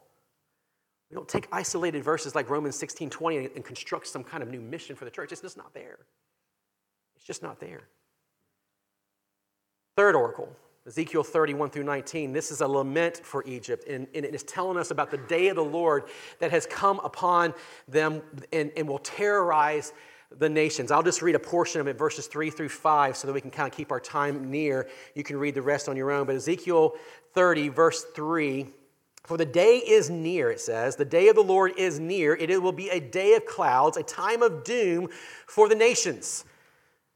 [1.11, 4.61] We don't take isolated verses like Romans 16 20 and construct some kind of new
[4.61, 5.33] mission for the church.
[5.33, 5.99] It's just not there.
[7.17, 7.89] It's just not there.
[9.97, 10.55] Third oracle
[10.87, 14.79] Ezekiel 31 through 19, this is a lament for Egypt, and, and, it is telling
[14.79, 16.05] us about the day of the Lord
[16.39, 17.55] that has come upon
[17.89, 18.23] them
[18.53, 19.93] and, and will terrorize
[20.39, 20.93] the nations.
[20.93, 23.51] I'll just read a portion of it, verses 3 through 5, so that we can
[23.51, 24.89] kind of keep our time near.
[25.17, 26.25] You can read the rest on your own.
[26.25, 26.95] But Ezekiel
[27.35, 28.67] 30, verse 3
[29.25, 32.37] For the day is near, it says, the day of the Lord is near.
[32.37, 35.09] It will be a day of clouds, a time of doom
[35.49, 36.45] for the nations.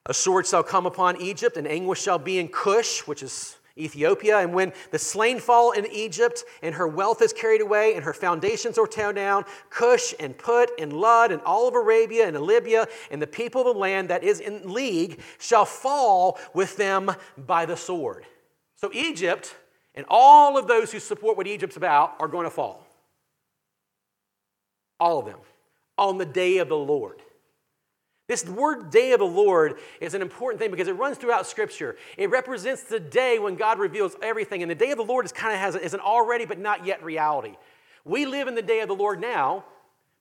[0.07, 4.39] A sword shall come upon Egypt, and anguish shall be in Cush, which is Ethiopia.
[4.39, 8.13] And when the slain fall in Egypt, and her wealth is carried away, and her
[8.13, 12.87] foundations are torn down, Cush and Put and Lud and all of Arabia and Libya
[13.11, 17.67] and the people of the land that is in league shall fall with them by
[17.67, 18.27] the sword.
[18.77, 19.55] So Egypt
[19.95, 22.87] and all of those who support what Egypt's about are going to fall.
[24.99, 25.39] All of them
[25.99, 27.21] on the day of the Lord.
[28.31, 31.97] This word day of the Lord is an important thing because it runs throughout Scripture.
[32.17, 34.63] It represents the day when God reveals everything.
[34.63, 36.87] And the day of the Lord is kind of has is an already but not
[36.87, 37.57] yet reality.
[38.05, 39.65] We live in the day of the Lord now,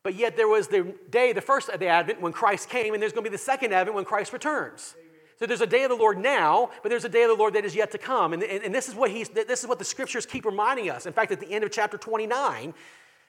[0.01, 3.03] but yet there was the day, the first of the Advent when Christ came, and
[3.03, 4.95] there's going to be the second Advent when Christ returns.
[5.37, 7.53] So there's a day of the Lord now, but there's a day of the Lord
[7.53, 8.33] that is yet to come.
[8.33, 11.05] And, and, and this, is what he's, this is what the scriptures keep reminding us.
[11.05, 12.73] In fact, at the end of chapter 29,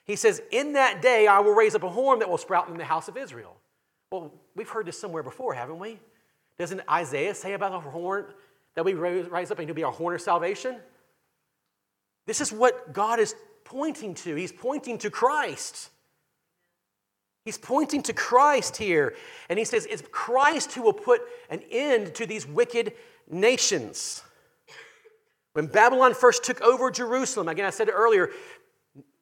[0.05, 2.77] he says, In that day I will raise up a horn that will sprout in
[2.77, 3.60] the house of Israel.
[4.11, 5.97] Well, we've heard this somewhere before, haven't we?
[6.59, 8.25] Doesn't Isaiah say about the horn
[8.75, 10.75] that we rise up and he'll be our horn of salvation?
[12.27, 14.35] This is what God is pointing to.
[14.35, 15.89] He's pointing to Christ.
[17.45, 19.15] He's pointing to Christ here.
[19.49, 22.93] And he says, It's Christ who will put an end to these wicked
[23.29, 24.23] nations.
[25.53, 28.29] When Babylon first took over Jerusalem, again, I said it earlier,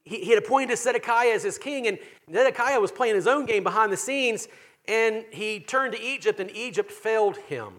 [0.04, 1.98] he, he had appointed Zedekiah as his king, and
[2.32, 4.48] Zedekiah was playing his own game behind the scenes.
[4.90, 7.74] And he turned to Egypt, and Egypt failed him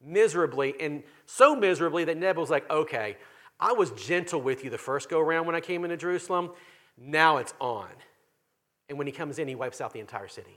[0.00, 3.16] miserably, and so miserably that Neb was like, okay,
[3.58, 6.50] I was gentle with you the first go around when I came into Jerusalem.
[6.96, 7.88] Now it's on.
[8.88, 10.56] And when he comes in, he wipes out the entire city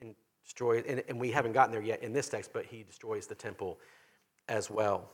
[0.00, 3.26] and destroys, and, and we haven't gotten there yet in this text, but he destroys
[3.26, 3.78] the temple
[4.48, 5.10] as well.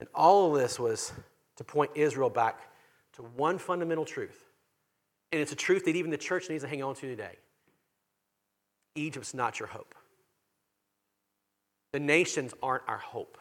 [0.00, 1.12] And all of this was
[1.56, 2.60] to point Israel back
[3.12, 4.44] to one fundamental truth.
[5.30, 7.36] And it's a truth that even the church needs to hang on to today.
[8.96, 9.94] Egypt's not your hope.
[11.92, 13.38] The nations aren't our hope.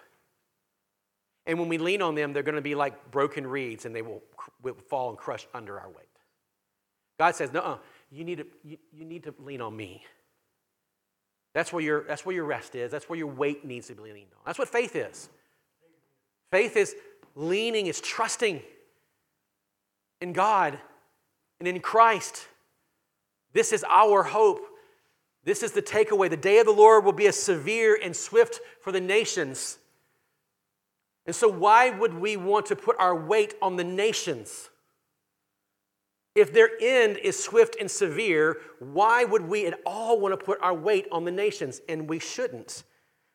[1.45, 4.01] And when we lean on them, they're going to be like broken reeds and they
[4.01, 4.23] will,
[4.63, 6.07] will fall and crush under our weight.
[7.19, 7.79] God says, no,
[8.11, 10.03] you need, to, you, you need to lean on me.
[11.53, 12.91] That's where, your, that's where your rest is.
[12.91, 14.41] That's where your weight needs to be leaned on.
[14.45, 15.29] That's what faith is.
[16.51, 16.95] Faith is
[17.35, 18.61] leaning, is trusting
[20.21, 20.77] in God
[21.59, 22.47] and in Christ.
[23.53, 24.61] This is our hope.
[25.45, 26.29] This is the takeaway.
[26.29, 29.77] The day of the Lord will be as severe and swift for the nations.
[31.27, 34.69] And so, why would we want to put our weight on the nations?
[36.35, 40.59] If their end is swift and severe, why would we at all want to put
[40.61, 41.79] our weight on the nations?
[41.87, 42.83] And we shouldn't.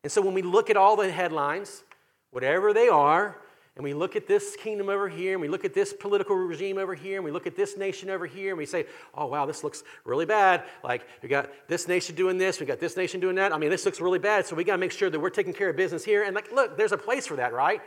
[0.03, 1.85] And so, when we look at all the headlines,
[2.33, 3.40] whatever they are,
[3.76, 6.76] and we look at this kingdom over here, and we look at this political regime
[6.76, 9.46] over here, and we look at this nation over here, and we say, oh, wow,
[9.46, 10.64] this looks really bad.
[10.83, 13.52] Like, we got this nation doing this, we got this nation doing that.
[13.52, 15.52] I mean, this looks really bad, so we got to make sure that we're taking
[15.52, 16.24] care of business here.
[16.24, 17.80] And, like, look, there's a place for that, right?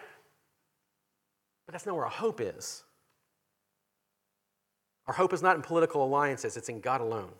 [1.65, 2.83] But that's not where our hope is.
[5.07, 7.31] Our hope is not in political alliances, it's in God alone.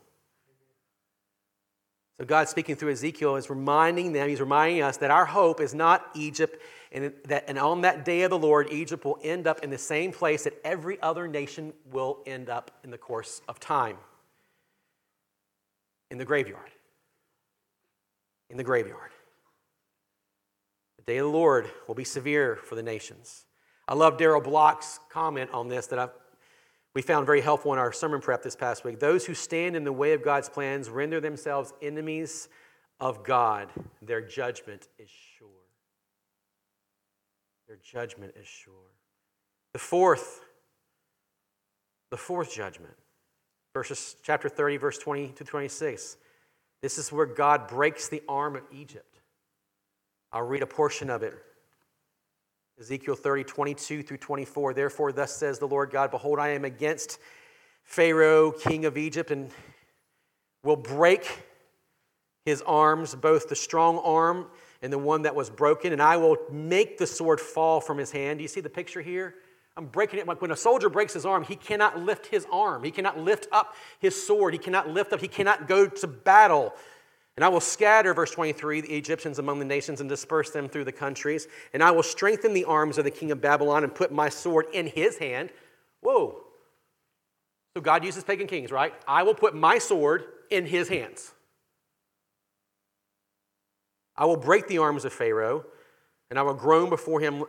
[2.20, 5.74] So God speaking through Ezekiel is reminding them, he's reminding us that our hope is
[5.74, 6.62] not Egypt,
[6.94, 9.78] and that and on that day of the Lord, Egypt will end up in the
[9.78, 13.98] same place that every other nation will end up in the course of time.
[16.12, 16.70] In the graveyard.
[18.50, 19.10] In the graveyard.
[20.98, 23.46] The day of the Lord will be severe for the nations.
[23.88, 26.12] I love Darrell Block's comment on this that I've
[26.96, 29.00] we found very helpful in our sermon prep this past week.
[29.00, 32.50] Those who stand in the way of God's plans render themselves enemies
[33.00, 33.70] of God.
[34.04, 35.10] Their judgment is.
[37.68, 38.74] Their judgment is sure.
[39.74, 40.42] The fourth,
[42.12, 42.94] the fourth judgment,
[43.74, 46.18] verses chapter 30, verse 20 to 26.
[46.82, 49.20] This is where God breaks the arm of Egypt.
[50.32, 51.34] I'll read a portion of it
[52.80, 54.74] Ezekiel 30, 22 through 24.
[54.74, 57.20] Therefore, thus says the Lord God Behold, I am against
[57.84, 59.52] Pharaoh, king of Egypt, and
[60.64, 61.46] will break
[62.46, 64.48] his arms, both the strong arm
[64.84, 68.12] and the one that was broken, and I will make the sword fall from his
[68.12, 68.40] hand.
[68.40, 69.36] Do you see the picture here?
[69.78, 70.28] I'm breaking it.
[70.28, 72.84] Like when a soldier breaks his arm, he cannot lift his arm.
[72.84, 74.54] He cannot lift up his sword.
[74.54, 75.22] He cannot lift up.
[75.22, 76.74] He cannot go to battle.
[77.38, 80.84] And I will scatter, verse 23, the Egyptians among the nations and disperse them through
[80.84, 81.48] the countries.
[81.74, 84.66] And I will strengthen the arms of the king of Babylon and put my sword
[84.74, 85.50] in his hand.
[86.02, 86.44] Whoa.
[87.76, 88.94] So God uses pagan kings, right?
[89.08, 91.32] I will put my sword in his hands.
[94.16, 95.66] I will break the arms of Pharaoh,
[96.30, 97.44] and I will groan before him,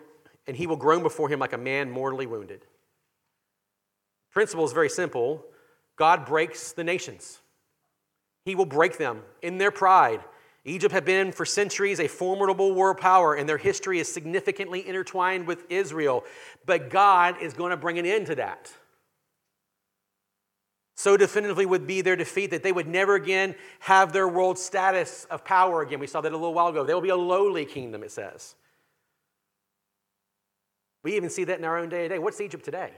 [0.47, 2.61] and he will groan before him like a man mortally wounded.
[2.61, 5.45] The principle is very simple
[5.97, 7.41] God breaks the nations.
[8.45, 10.21] He will break them in their pride.
[10.65, 15.47] Egypt had been for centuries a formidable world power, and their history is significantly intertwined
[15.47, 16.25] with Israel.
[16.65, 18.73] But God is going to bring an end to that.
[20.97, 25.27] So definitively would be their defeat that they would never again have their world status
[25.31, 25.99] of power again.
[25.99, 26.85] We saw that a little while ago.
[26.85, 28.55] They will be a lowly kingdom, it says.
[31.03, 32.19] We even see that in our own day to day.
[32.19, 32.91] What's Egypt today?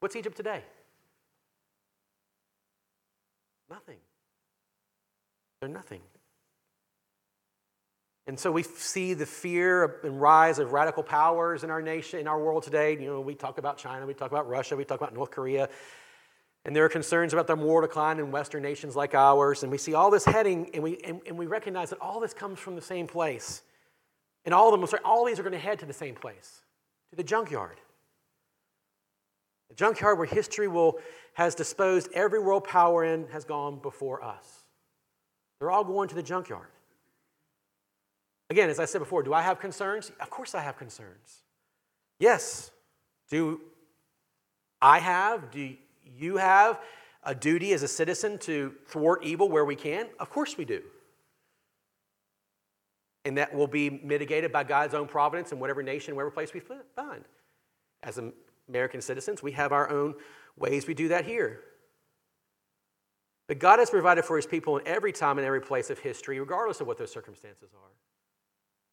[0.00, 0.62] What's Egypt today?
[3.70, 3.98] Nothing.
[5.60, 6.00] They're nothing.
[8.28, 12.28] And so we see the fear and rise of radical powers in our nation, in
[12.28, 12.92] our world today.
[12.92, 15.70] You know, we talk about China, we talk about Russia, we talk about North Korea.
[16.66, 19.62] And there are concerns about the moral decline in Western nations like ours.
[19.62, 22.34] And we see all this heading, and we, and, and we recognize that all this
[22.34, 23.62] comes from the same place.
[24.44, 26.60] And all of them, all these are going to head to the same place,
[27.08, 27.80] to the junkyard.
[29.70, 30.98] The junkyard where history will,
[31.32, 34.64] has disposed every world power in has gone before us.
[35.58, 36.68] They're all going to the junkyard.
[38.50, 40.10] Again, as I said before, do I have concerns?
[40.20, 41.42] Of course I have concerns.
[42.18, 42.70] Yes.
[43.30, 43.60] Do
[44.80, 45.76] I have, do
[46.16, 46.80] you have
[47.24, 50.06] a duty as a citizen to thwart evil where we can?
[50.18, 50.82] Of course we do.
[53.24, 56.60] And that will be mitigated by God's own providence in whatever nation, whatever place we
[56.60, 57.24] find.
[58.02, 58.18] As
[58.68, 60.14] American citizens, we have our own
[60.56, 61.60] ways we do that here.
[63.48, 66.38] But God has provided for his people in every time and every place of history,
[66.38, 67.90] regardless of what those circumstances are.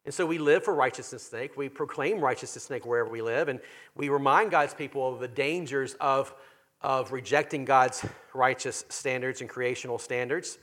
[0.06, 1.56] And so we live for righteousness' sake.
[1.56, 3.48] We proclaim righteousness' sake wherever we live.
[3.48, 3.58] And
[3.96, 6.32] we remind God's people of the dangers of,
[6.80, 10.58] of rejecting God's righteous standards and creational standards.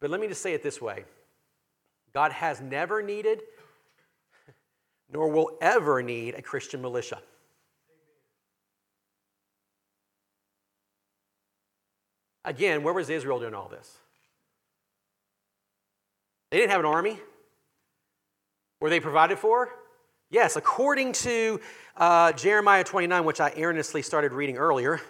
[0.00, 1.04] But let me just say it this way
[2.14, 3.42] God has never needed,
[5.12, 7.20] nor will ever need, a Christian militia.
[12.42, 13.98] Again, where was Israel doing all this?
[16.50, 17.18] They didn't have an army.
[18.80, 19.70] Were they provided for?
[20.30, 21.60] Yes, according to
[21.96, 25.00] uh, Jeremiah 29, which I earnestly started reading earlier.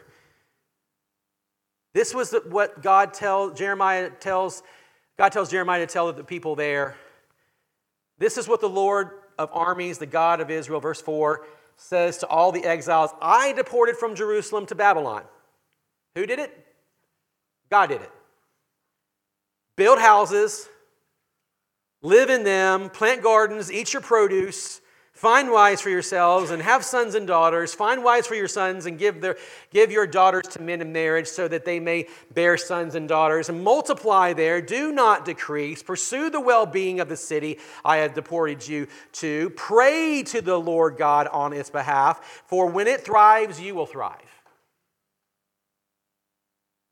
[1.92, 4.62] This was the, what God tells Jeremiah tells
[5.16, 6.94] God tells Jeremiah to tell the people there.
[8.18, 11.44] This is what the Lord of armies, the God of Israel, verse 4,
[11.76, 15.22] says to all the exiles I deported from Jerusalem to Babylon.
[16.14, 16.66] Who did it?
[17.70, 18.10] God did it.
[19.76, 20.68] Build houses,
[22.02, 24.80] live in them, plant gardens, eat your produce,
[25.12, 27.74] find wives for yourselves, and have sons and daughters.
[27.74, 29.36] Find wives for your sons, and give, their,
[29.70, 33.48] give your daughters to men in marriage, so that they may bear sons and daughters.
[33.48, 35.82] And multiply there, do not decrease.
[35.82, 39.50] Pursue the well being of the city I have deported you to.
[39.50, 44.22] Pray to the Lord God on its behalf, for when it thrives, you will thrive.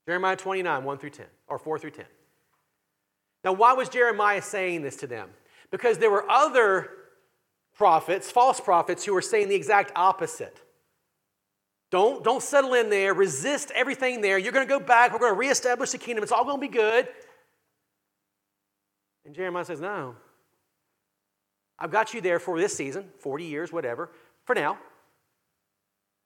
[0.06, 2.04] Jeremiah 29, 1 through 10, or 4 through 10.
[3.46, 5.30] Now, why was Jeremiah saying this to them?
[5.70, 6.90] Because there were other
[7.76, 10.60] prophets, false prophets, who were saying the exact opposite.
[11.92, 13.14] Don't, don't settle in there.
[13.14, 14.36] Resist everything there.
[14.36, 15.12] You're going to go back.
[15.12, 16.24] We're going to reestablish the kingdom.
[16.24, 17.06] It's all going to be good.
[19.24, 20.16] And Jeremiah says, No.
[21.78, 24.10] I've got you there for this season, 40 years, whatever,
[24.44, 24.76] for now.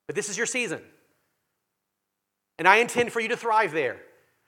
[0.07, 0.81] But this is your season.
[2.59, 4.01] And I intend for you to thrive there.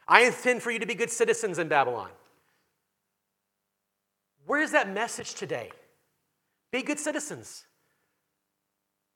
[0.09, 2.09] I intend for you to be good citizens in Babylon.
[4.47, 5.71] Where is that message today?
[6.71, 7.67] Be good citizens.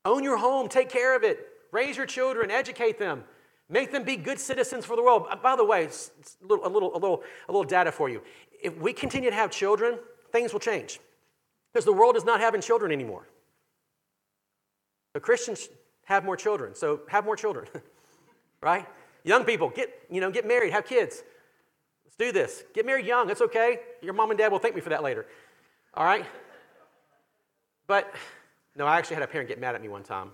[0.04, 1.40] Own your home, take care of it,
[1.72, 3.24] raise your children, educate them,
[3.68, 5.26] make them be good citizens for the world.
[5.28, 8.22] Uh, by the way, a little, a little, a little, a little data for you.
[8.62, 9.98] If we continue to have children,
[10.30, 11.00] things will change
[11.72, 13.26] because the world is not having children anymore.
[15.14, 15.68] The Christians
[16.04, 17.66] have more children, so have more children,
[18.60, 18.86] right?
[19.24, 21.24] Young people, get, you know, get married, have kids.
[22.18, 22.64] Let's do this.
[22.74, 23.80] Get married young, it's okay.
[24.02, 25.26] Your mom and dad will thank me for that later.
[25.94, 26.24] All right?
[27.86, 28.12] But
[28.74, 30.30] no, I actually had a parent get mad at me one time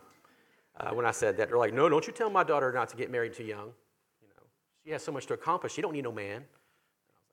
[0.79, 1.49] uh, when I said that.
[1.49, 3.73] They're like, no, don't you tell my daughter not to get married too young.
[4.21, 4.43] You know,
[4.85, 5.73] she has so much to accomplish.
[5.73, 6.45] She don't need no man.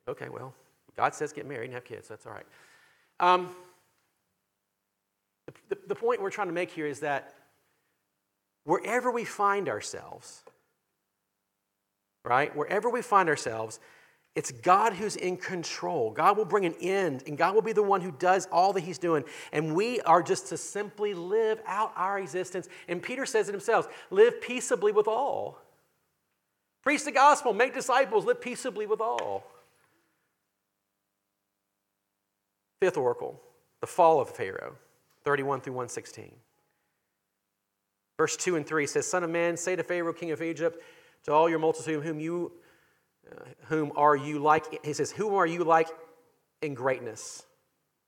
[0.08, 0.54] Okay, well,
[0.98, 2.08] God says get married and have kids.
[2.08, 2.46] That's all right.
[3.20, 3.50] Um,
[5.46, 7.34] the, the, the point we're trying to make here is that
[8.64, 10.44] wherever we find ourselves,
[12.24, 13.80] right, wherever we find ourselves,
[14.36, 16.12] it's God who's in control.
[16.12, 18.82] God will bring an end, and God will be the one who does all that
[18.82, 19.24] He's doing.
[19.52, 22.70] And we are just to simply live out our existence.
[22.88, 25.60] And Peter says it himself live peaceably with all.
[26.84, 29.44] Preach the gospel, make disciples, live peaceably with all.
[32.80, 33.42] Fifth oracle,
[33.82, 34.76] the fall of Pharaoh,
[35.26, 36.32] 31 through 116.
[38.18, 40.82] Verse 2 and 3 says, Son of man, say to Pharaoh, king of Egypt,
[41.26, 42.54] to all your multitude whom you
[43.66, 44.84] whom are you like?
[44.86, 45.88] He says, Whom are you like
[46.62, 47.44] in greatness?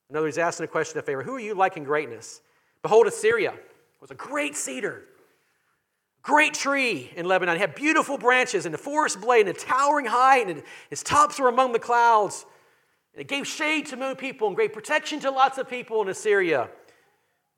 [0.09, 1.23] In other words, he's asking a question of favor.
[1.23, 2.41] Who are you like in greatness?
[2.81, 3.53] Behold, Assyria
[4.01, 5.03] was a great cedar,
[6.21, 7.55] great tree in Lebanon.
[7.55, 11.39] It had beautiful branches and the forest blade and a towering height, and its tops
[11.39, 12.45] were among the clouds.
[13.13, 16.09] And it gave shade to many people and great protection to lots of people in
[16.09, 16.69] Assyria.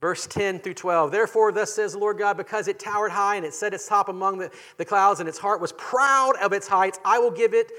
[0.04, 1.12] Verse 10 through 12.
[1.12, 4.10] Therefore, thus says the Lord God, because it towered high and it set its top
[4.10, 7.54] among the, the clouds, and its heart was proud of its heights, I will give
[7.54, 7.72] it.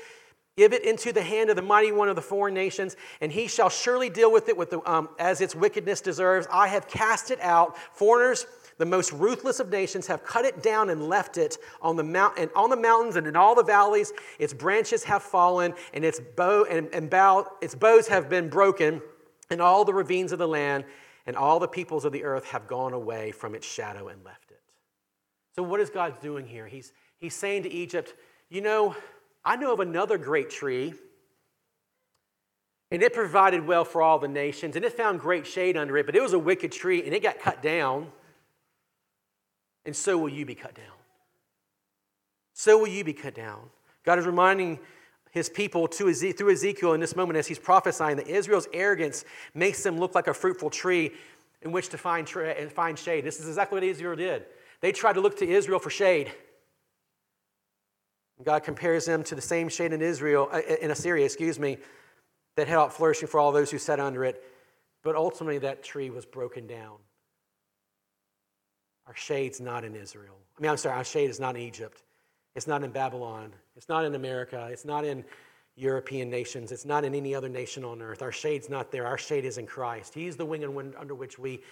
[0.57, 3.47] Give it into the hand of the mighty one of the foreign nations, and he
[3.47, 6.47] shall surely deal with it with the, um, as its wickedness deserves.
[6.51, 7.77] I have cast it out.
[7.93, 8.47] Foreigners,
[8.79, 12.39] the most ruthless of nations, have cut it down and left it on the mount
[12.39, 14.15] and on the mountains and in all the valleys.
[14.39, 19.03] Its branches have fallen, and its bow and, and bow, its bows have been broken,
[19.51, 20.85] in all the ravines of the land
[21.27, 24.51] and all the peoples of the earth have gone away from its shadow and left
[24.51, 24.61] it.
[25.55, 26.67] So, what is God doing here?
[26.67, 28.15] He's, he's saying to Egypt,
[28.51, 28.97] You know,
[29.45, 30.95] I know of another great tree,
[32.91, 36.07] and it provided well for all the nations, and it found great shade under it,
[36.07, 38.09] but it was a wicked tree, and it got cut down.
[39.87, 40.87] And so will you be cut down.
[42.55, 43.69] So will you be cut down.
[44.05, 44.79] God is reminding
[45.35, 49.83] his people to through Ezekiel in this moment as he's prophesying that Israel's arrogance makes
[49.83, 51.13] them look like a fruitful tree
[51.63, 53.25] in which to find, tra- find shade.
[53.25, 54.45] This is exactly what Israel did.
[54.81, 56.31] They tried to look to Israel for shade.
[58.45, 61.79] God compares them to the same shade in Israel, uh, in Assyria, excuse me,
[62.55, 64.41] that had out flourishing for all those who sat under it.
[65.03, 66.99] But ultimately, that tree was broken down.
[69.09, 70.37] Our shade's not in Israel.
[70.57, 72.04] I mean, I'm sorry, our shade is not in Egypt.
[72.55, 73.53] It's not in Babylon.
[73.77, 74.69] It's not in America.
[74.71, 75.25] It's not in
[75.77, 76.71] European nations.
[76.71, 78.23] It's not in any other nation on earth.
[78.23, 79.07] Our shade's not there.
[79.07, 80.15] Our shade is in Christ.
[80.15, 81.63] He's the wing and wind under which we,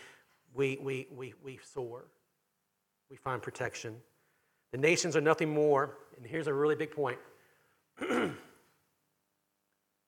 [0.54, 2.04] we, we, we, we soar.
[3.10, 3.96] We find protection.
[4.72, 7.18] The nations are nothing more, and here's a really big point.
[8.00, 8.32] the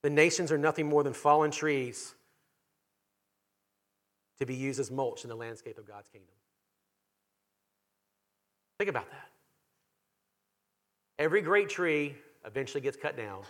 [0.03, 2.15] nations are nothing more than fallen trees
[4.39, 6.33] to be used as mulch in the landscape of God's kingdom.
[8.77, 9.29] Think about that.
[11.17, 13.41] Every great tree eventually gets cut down,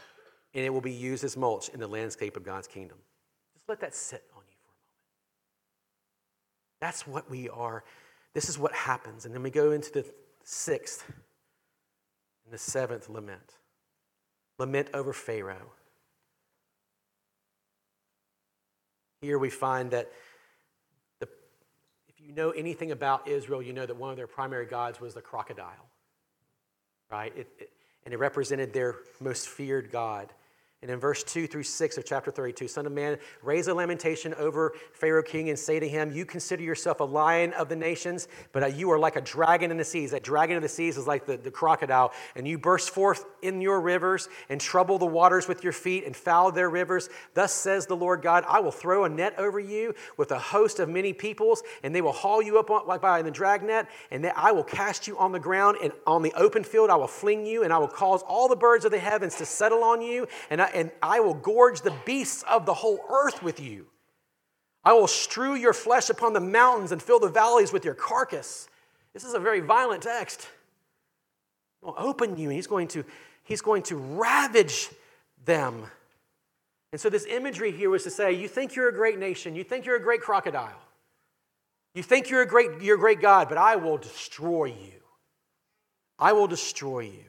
[0.54, 2.98] and it will be used as mulch in the landscape of God's kingdom.
[3.56, 4.86] Just let that sit on you for a moment.
[6.80, 7.84] That's what we are.
[8.34, 9.26] This is what happens.
[9.26, 10.06] And then we go into the
[10.44, 11.04] sixth
[12.46, 13.56] and the seventh lament
[14.58, 15.72] lament over Pharaoh.
[19.22, 20.12] Here we find that
[21.20, 21.28] the,
[22.08, 25.14] if you know anything about Israel, you know that one of their primary gods was
[25.14, 25.90] the crocodile
[27.12, 27.34] right?
[27.36, 27.70] It, it,
[28.06, 30.32] and it represented their most feared God.
[30.82, 34.36] And in verse 2 through 6 of chapter 32, Son of Man, raise a lamentation
[34.36, 38.28] over Pharaoh king and say to him, You consider yourself a lion of the nations,
[38.52, 40.12] but uh, you are like a dragon in the seas.
[40.12, 42.12] That dragon of the seas is like the, the crocodile.
[42.36, 46.16] And you burst forth in your rivers and trouble the waters with your feet and
[46.16, 47.10] foul their rivers.
[47.34, 50.80] Thus says the Lord God, I will throw a net over you with a host
[50.80, 54.52] of many peoples, and they will haul you up like by the dragnet, and I
[54.52, 57.64] will cast you on the ground, and on the open field I will fling you,
[57.64, 60.62] and I will cause all the birds of the heavens to settle on you, and
[60.74, 63.88] And I will gorge the beasts of the whole earth with you.
[64.84, 68.70] I will strew your flesh upon the mountains and fill the valleys with your carcass.
[69.14, 70.48] This is a very violent text.
[71.82, 73.04] He will open you, and he's going to,
[73.44, 74.90] he's going to ravage
[75.46, 75.86] them.
[76.92, 79.64] And so, this imagery here was to say, you think you're a great nation, you
[79.64, 80.82] think you're a great crocodile,
[81.94, 85.02] you think you're a great, you're a great God, but I will destroy you.
[86.20, 87.26] I will destroy you.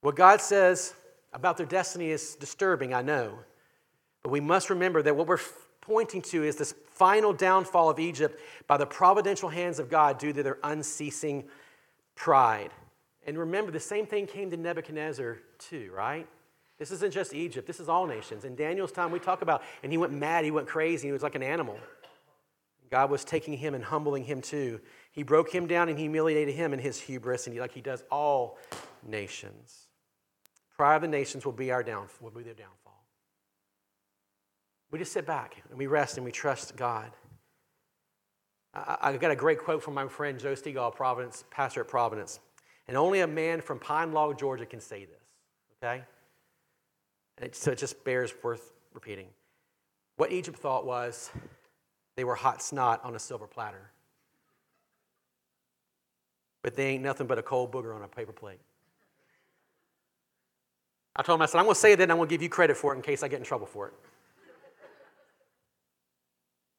[0.00, 0.94] What God says
[1.32, 3.38] about their destiny is disturbing, I know.
[4.22, 5.40] But we must remember that what we're
[5.80, 10.32] pointing to is this final downfall of Egypt by the providential hands of God due
[10.32, 11.44] to their unceasing
[12.14, 12.70] pride.
[13.26, 16.26] And remember, the same thing came to Nebuchadnezzar too, right?
[16.78, 18.44] This isn't just Egypt, this is all nations.
[18.44, 21.22] In Daniel's time, we talk about, and he went mad, he went crazy, he was
[21.22, 21.78] like an animal.
[22.90, 24.80] God was taking him and humbling him too.
[25.12, 28.02] He broke him down and humiliated him in his hubris, and he, like he does
[28.10, 28.58] all
[29.06, 29.81] nations.
[30.76, 33.04] Pride of the nations will be our downfall, will be their downfall.
[34.90, 37.10] We just sit back and we rest and we trust God.
[38.74, 42.40] I, I got a great quote from my friend Joe Stegall, Providence, pastor at Providence.
[42.88, 45.22] And only a man from Pine Log, Georgia can say this,
[45.82, 46.02] okay?
[47.40, 49.28] It, so it just bears worth repeating.
[50.16, 51.30] What Egypt thought was
[52.16, 53.90] they were hot snot on a silver platter.
[56.62, 58.60] But they ain't nothing but a cold booger on a paper plate.
[61.14, 62.42] I told him, I said, I'm going to say that and I'm going to give
[62.42, 63.94] you credit for it in case I get in trouble for it.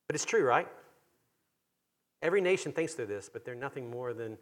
[0.08, 0.68] But it's true, right?
[2.22, 4.38] Every nation thinks they're this, but they're nothing more than,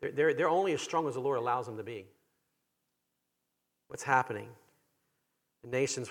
[0.00, 2.06] they're, they're, they're only as strong as the Lord allows them to be.
[3.88, 4.48] What's happening?
[5.62, 6.08] The nations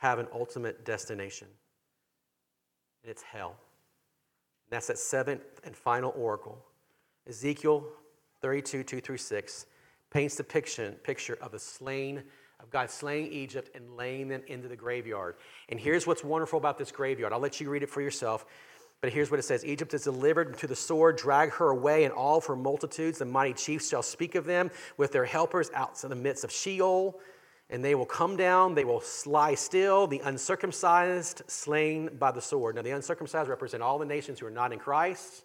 [0.00, 1.48] have an ultimate destination,
[3.02, 3.56] and it's hell.
[4.66, 6.64] And that's that seventh and final oracle.
[7.28, 7.84] Ezekiel
[8.40, 9.66] 32, 2 through 6
[10.10, 12.22] paints the picture, picture of a slain
[12.60, 15.36] of God slaying Egypt and laying them into the graveyard.
[15.68, 17.32] And here's what's wonderful about this graveyard.
[17.32, 18.46] I'll let you read it for yourself.
[19.00, 22.12] But here's what it says Egypt is delivered to the sword, drag her away, and
[22.12, 23.18] all of her multitudes.
[23.18, 26.50] The mighty chiefs shall speak of them with their helpers out in the midst of
[26.50, 27.20] Sheol.
[27.70, 32.76] And they will come down, they will lie still, the uncircumcised slain by the sword.
[32.76, 35.44] Now, the uncircumcised represent all the nations who are not in Christ,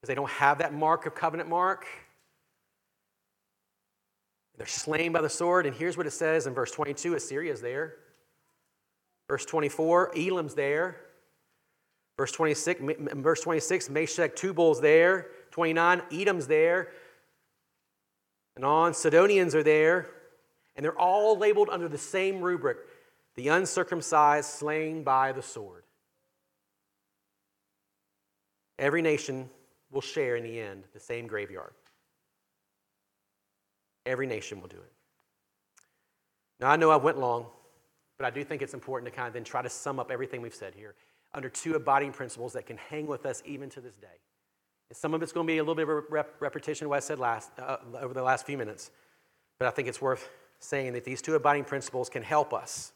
[0.00, 1.86] because they don't have that mark of covenant mark.
[4.60, 5.64] They're slain by the sword.
[5.64, 7.94] And here's what it says in verse 22 Assyria's there.
[9.26, 11.00] Verse 24, Elam's there.
[12.18, 12.82] Verse 26,
[13.14, 15.28] verse 26 Meshech Tubal's there.
[15.52, 16.90] 29, Edom's there.
[18.54, 20.10] And on, Sidonians are there.
[20.76, 22.76] And they're all labeled under the same rubric
[23.36, 25.84] the uncircumcised slain by the sword.
[28.78, 29.48] Every nation
[29.90, 31.72] will share in the end the same graveyard.
[34.10, 34.92] Every nation will do it.
[36.58, 37.46] Now, I know I went long,
[38.18, 40.42] but I do think it's important to kind of then try to sum up everything
[40.42, 40.96] we've said here
[41.32, 44.08] under two abiding principles that can hang with us even to this day.
[44.88, 46.90] And some of it's going to be a little bit of a rep- repetition of
[46.90, 48.90] what I said last, uh, over the last few minutes,
[49.60, 52.92] but I think it's worth saying that these two abiding principles can help us.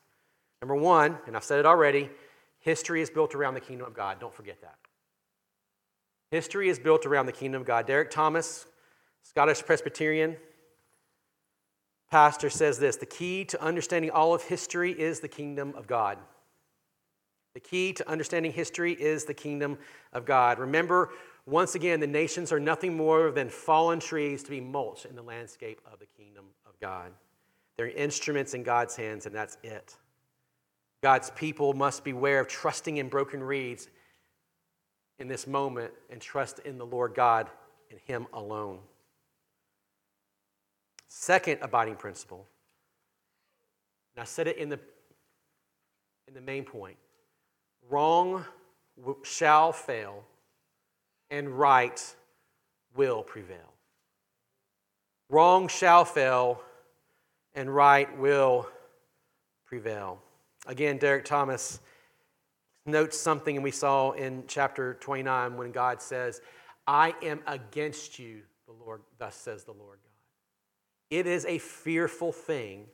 [0.61, 2.11] Number one, and I've said it already,
[2.59, 4.19] history is built around the kingdom of God.
[4.19, 4.79] Don't forget that.
[6.33, 7.87] History is built around the kingdom of God.
[7.87, 8.67] Derek Thomas,
[9.23, 10.37] Scottish Presbyterian,
[12.15, 16.17] pastor says this the key to understanding all of history is the kingdom of God.
[17.55, 19.79] The key to understanding history is the kingdom
[20.13, 20.61] of God.
[20.61, 21.11] Remember,
[21.45, 25.25] once again, the nations are nothing more than fallen trees to be mulched in the
[25.25, 27.11] landscape of the kingdom of God.
[27.77, 29.97] They're instruments in God's hands, and that's it.
[31.03, 33.89] God's people must beware of trusting in broken reeds
[35.19, 37.51] in this moment and trust in the Lord God
[37.91, 38.79] and Him alone.
[41.17, 42.45] Second abiding principle.
[44.15, 44.81] And I said it in the,
[46.27, 46.97] in the main point
[47.89, 48.45] wrong
[49.23, 50.25] shall fail,
[51.31, 52.15] and right
[52.97, 53.75] will prevail.
[55.31, 56.61] Wrong shall fail,
[57.55, 58.69] and right will
[59.67, 60.21] prevail.
[60.67, 61.79] Again, Derek Thomas
[62.87, 66.41] notes something we saw in chapter 29 when God says,
[66.89, 70.14] I am against you, the Lord, thus says the Lord God.
[71.11, 72.87] It is a fearful thing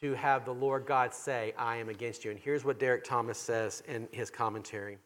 [0.00, 2.30] to have the Lord God say, I am against you.
[2.32, 4.98] And here's what Derek Thomas says in his commentary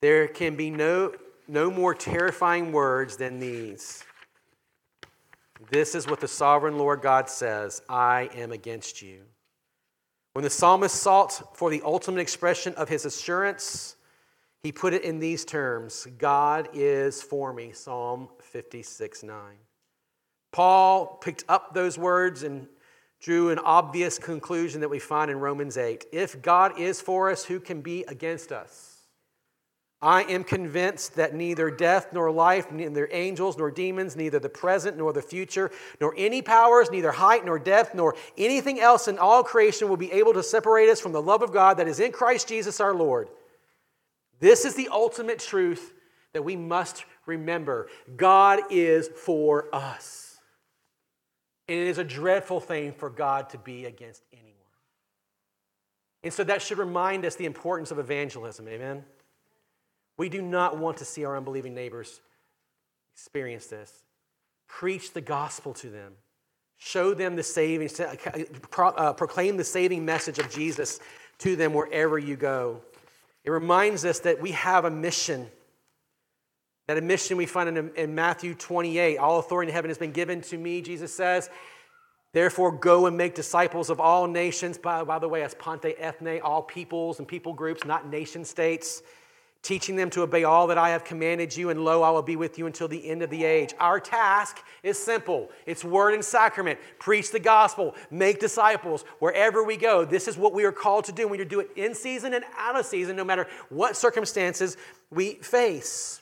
[0.00, 1.14] There can be no,
[1.46, 4.04] no more terrifying words than these.
[5.70, 9.22] This is what the sovereign Lord God says I am against you.
[10.32, 13.96] When the psalmist sought for the ultimate expression of his assurance,
[14.62, 19.34] he put it in these terms God is for me, Psalm 56 9.
[20.52, 22.68] Paul picked up those words and
[23.20, 26.04] drew an obvious conclusion that we find in Romans 8.
[26.12, 28.98] If God is for us, who can be against us?
[30.02, 34.98] I am convinced that neither death nor life, neither angels nor demons, neither the present
[34.98, 39.44] nor the future, nor any powers, neither height nor depth, nor anything else in all
[39.44, 42.10] creation will be able to separate us from the love of God that is in
[42.10, 43.28] Christ Jesus our Lord.
[44.40, 45.94] This is the ultimate truth
[46.32, 47.88] that we must remember.
[48.16, 50.38] God is for us.
[51.68, 54.52] And it is a dreadful thing for God to be against anyone.
[56.22, 58.68] And so that should remind us the importance of evangelism.
[58.68, 59.04] Amen.
[60.16, 62.20] We do not want to see our unbelieving neighbors
[63.14, 64.02] experience this.
[64.68, 66.12] Preach the gospel to them.
[66.78, 67.90] Show them the saving,
[68.76, 70.98] uh, proclaim the saving message of Jesus
[71.38, 72.80] to them wherever you go.
[73.44, 75.48] It reminds us that we have a mission.
[76.88, 79.18] That admission we find in, in Matthew 28.
[79.18, 81.48] All authority in heaven has been given to me, Jesus says.
[82.32, 84.78] Therefore, go and make disciples of all nations.
[84.78, 89.02] By, by the way, as panta ethne, all peoples and people groups, not nation states
[89.62, 92.36] teaching them to obey all that I have commanded you, and lo, I will be
[92.36, 93.72] with you until the end of the age.
[93.78, 96.78] Our task is simple it's word and sacrament.
[96.98, 100.04] Preach the gospel, make disciples wherever we go.
[100.04, 101.28] This is what we are called to do.
[101.28, 104.76] We are to do it in season and out of season, no matter what circumstances
[105.10, 106.21] we face.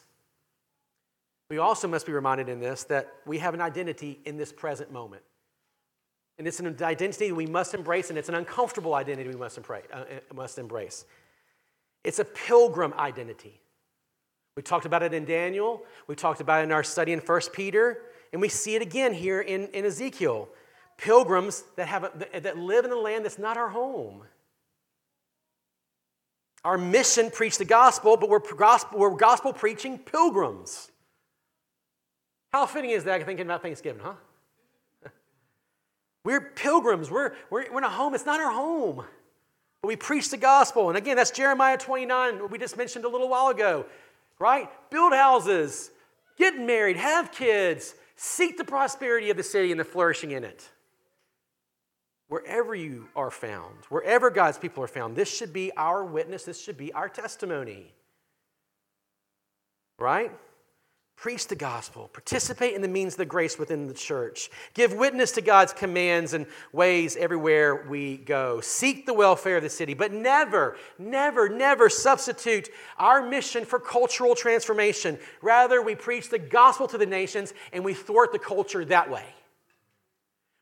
[1.50, 4.92] We also must be reminded in this that we have an identity in this present
[4.92, 5.22] moment.
[6.38, 10.60] And it's an identity we must embrace, and it's an uncomfortable identity we must uh,
[10.60, 11.04] embrace.
[12.02, 13.60] It's a pilgrim identity.
[14.56, 17.40] We talked about it in Daniel, we talked about it in our study in 1
[17.52, 17.98] Peter,
[18.32, 20.48] and we see it again here in, in Ezekiel.
[20.96, 24.22] Pilgrims that, have a, that live in a land that's not our home.
[26.64, 30.89] Our mission, preach the gospel, but we're gospel, we're gospel preaching pilgrims.
[32.52, 34.14] How fitting is that thinking about Thanksgiving, huh?
[36.24, 37.10] We're pilgrims.
[37.10, 38.14] We're, we're, we're in a home.
[38.14, 39.04] It's not our home.
[39.82, 40.88] But we preach the gospel.
[40.88, 43.86] And again, that's Jeremiah 29, we just mentioned a little while ago,
[44.38, 44.68] right?
[44.90, 45.90] Build houses,
[46.36, 50.68] get married, have kids, seek the prosperity of the city and the flourishing in it.
[52.28, 56.62] Wherever you are found, wherever God's people are found, this should be our witness, this
[56.62, 57.92] should be our testimony.
[59.98, 60.30] Right?
[61.20, 62.08] Preach the gospel.
[62.14, 64.48] Participate in the means of the grace within the church.
[64.72, 68.62] Give witness to God's commands and ways everywhere we go.
[68.62, 74.34] Seek the welfare of the city, but never, never, never substitute our mission for cultural
[74.34, 75.18] transformation.
[75.42, 79.26] Rather, we preach the gospel to the nations and we thwart the culture that way.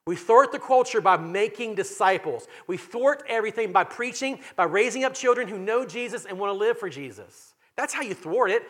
[0.08, 2.48] We thwart the culture by making disciples.
[2.66, 6.58] We thwart everything by preaching, by raising up children who know Jesus and want to
[6.58, 7.54] live for Jesus.
[7.76, 8.64] That's how you thwart it,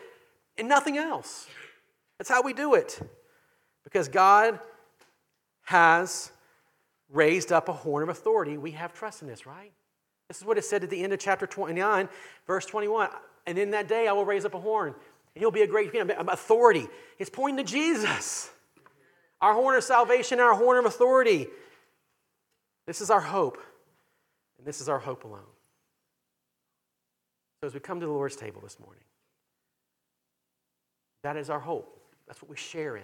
[0.55, 1.47] and nothing else.
[2.19, 2.99] That's how we do it.
[3.83, 4.59] Because God
[5.63, 6.31] has
[7.09, 8.57] raised up a horn of authority.
[8.57, 9.71] We have trust in this, right?
[10.27, 12.07] This is what it said at the end of chapter 29,
[12.45, 13.09] verse 21.
[13.47, 14.93] And in that day I will raise up a horn.
[15.33, 16.87] And he'll be a great you know, authority.
[17.17, 18.51] It's pointing to Jesus.
[19.41, 21.47] Our horn of salvation, our horn of authority.
[22.85, 23.57] This is our hope.
[24.57, 25.41] And this is our hope alone.
[27.61, 29.03] So as we come to the Lord's table this morning,
[31.23, 31.98] that is our hope.
[32.29, 33.03] That's what we share in.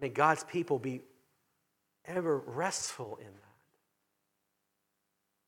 [0.00, 1.00] May God's people be
[2.04, 3.56] ever restful in that.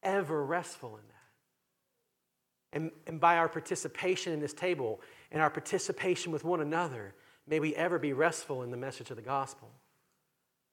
[0.09, 2.78] Ever restful in that.
[2.78, 7.14] And, and by our participation in this table and our participation with one another,
[7.47, 9.70] may we ever be restful in the message of the gospel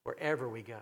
[0.03, 0.79] wherever we go.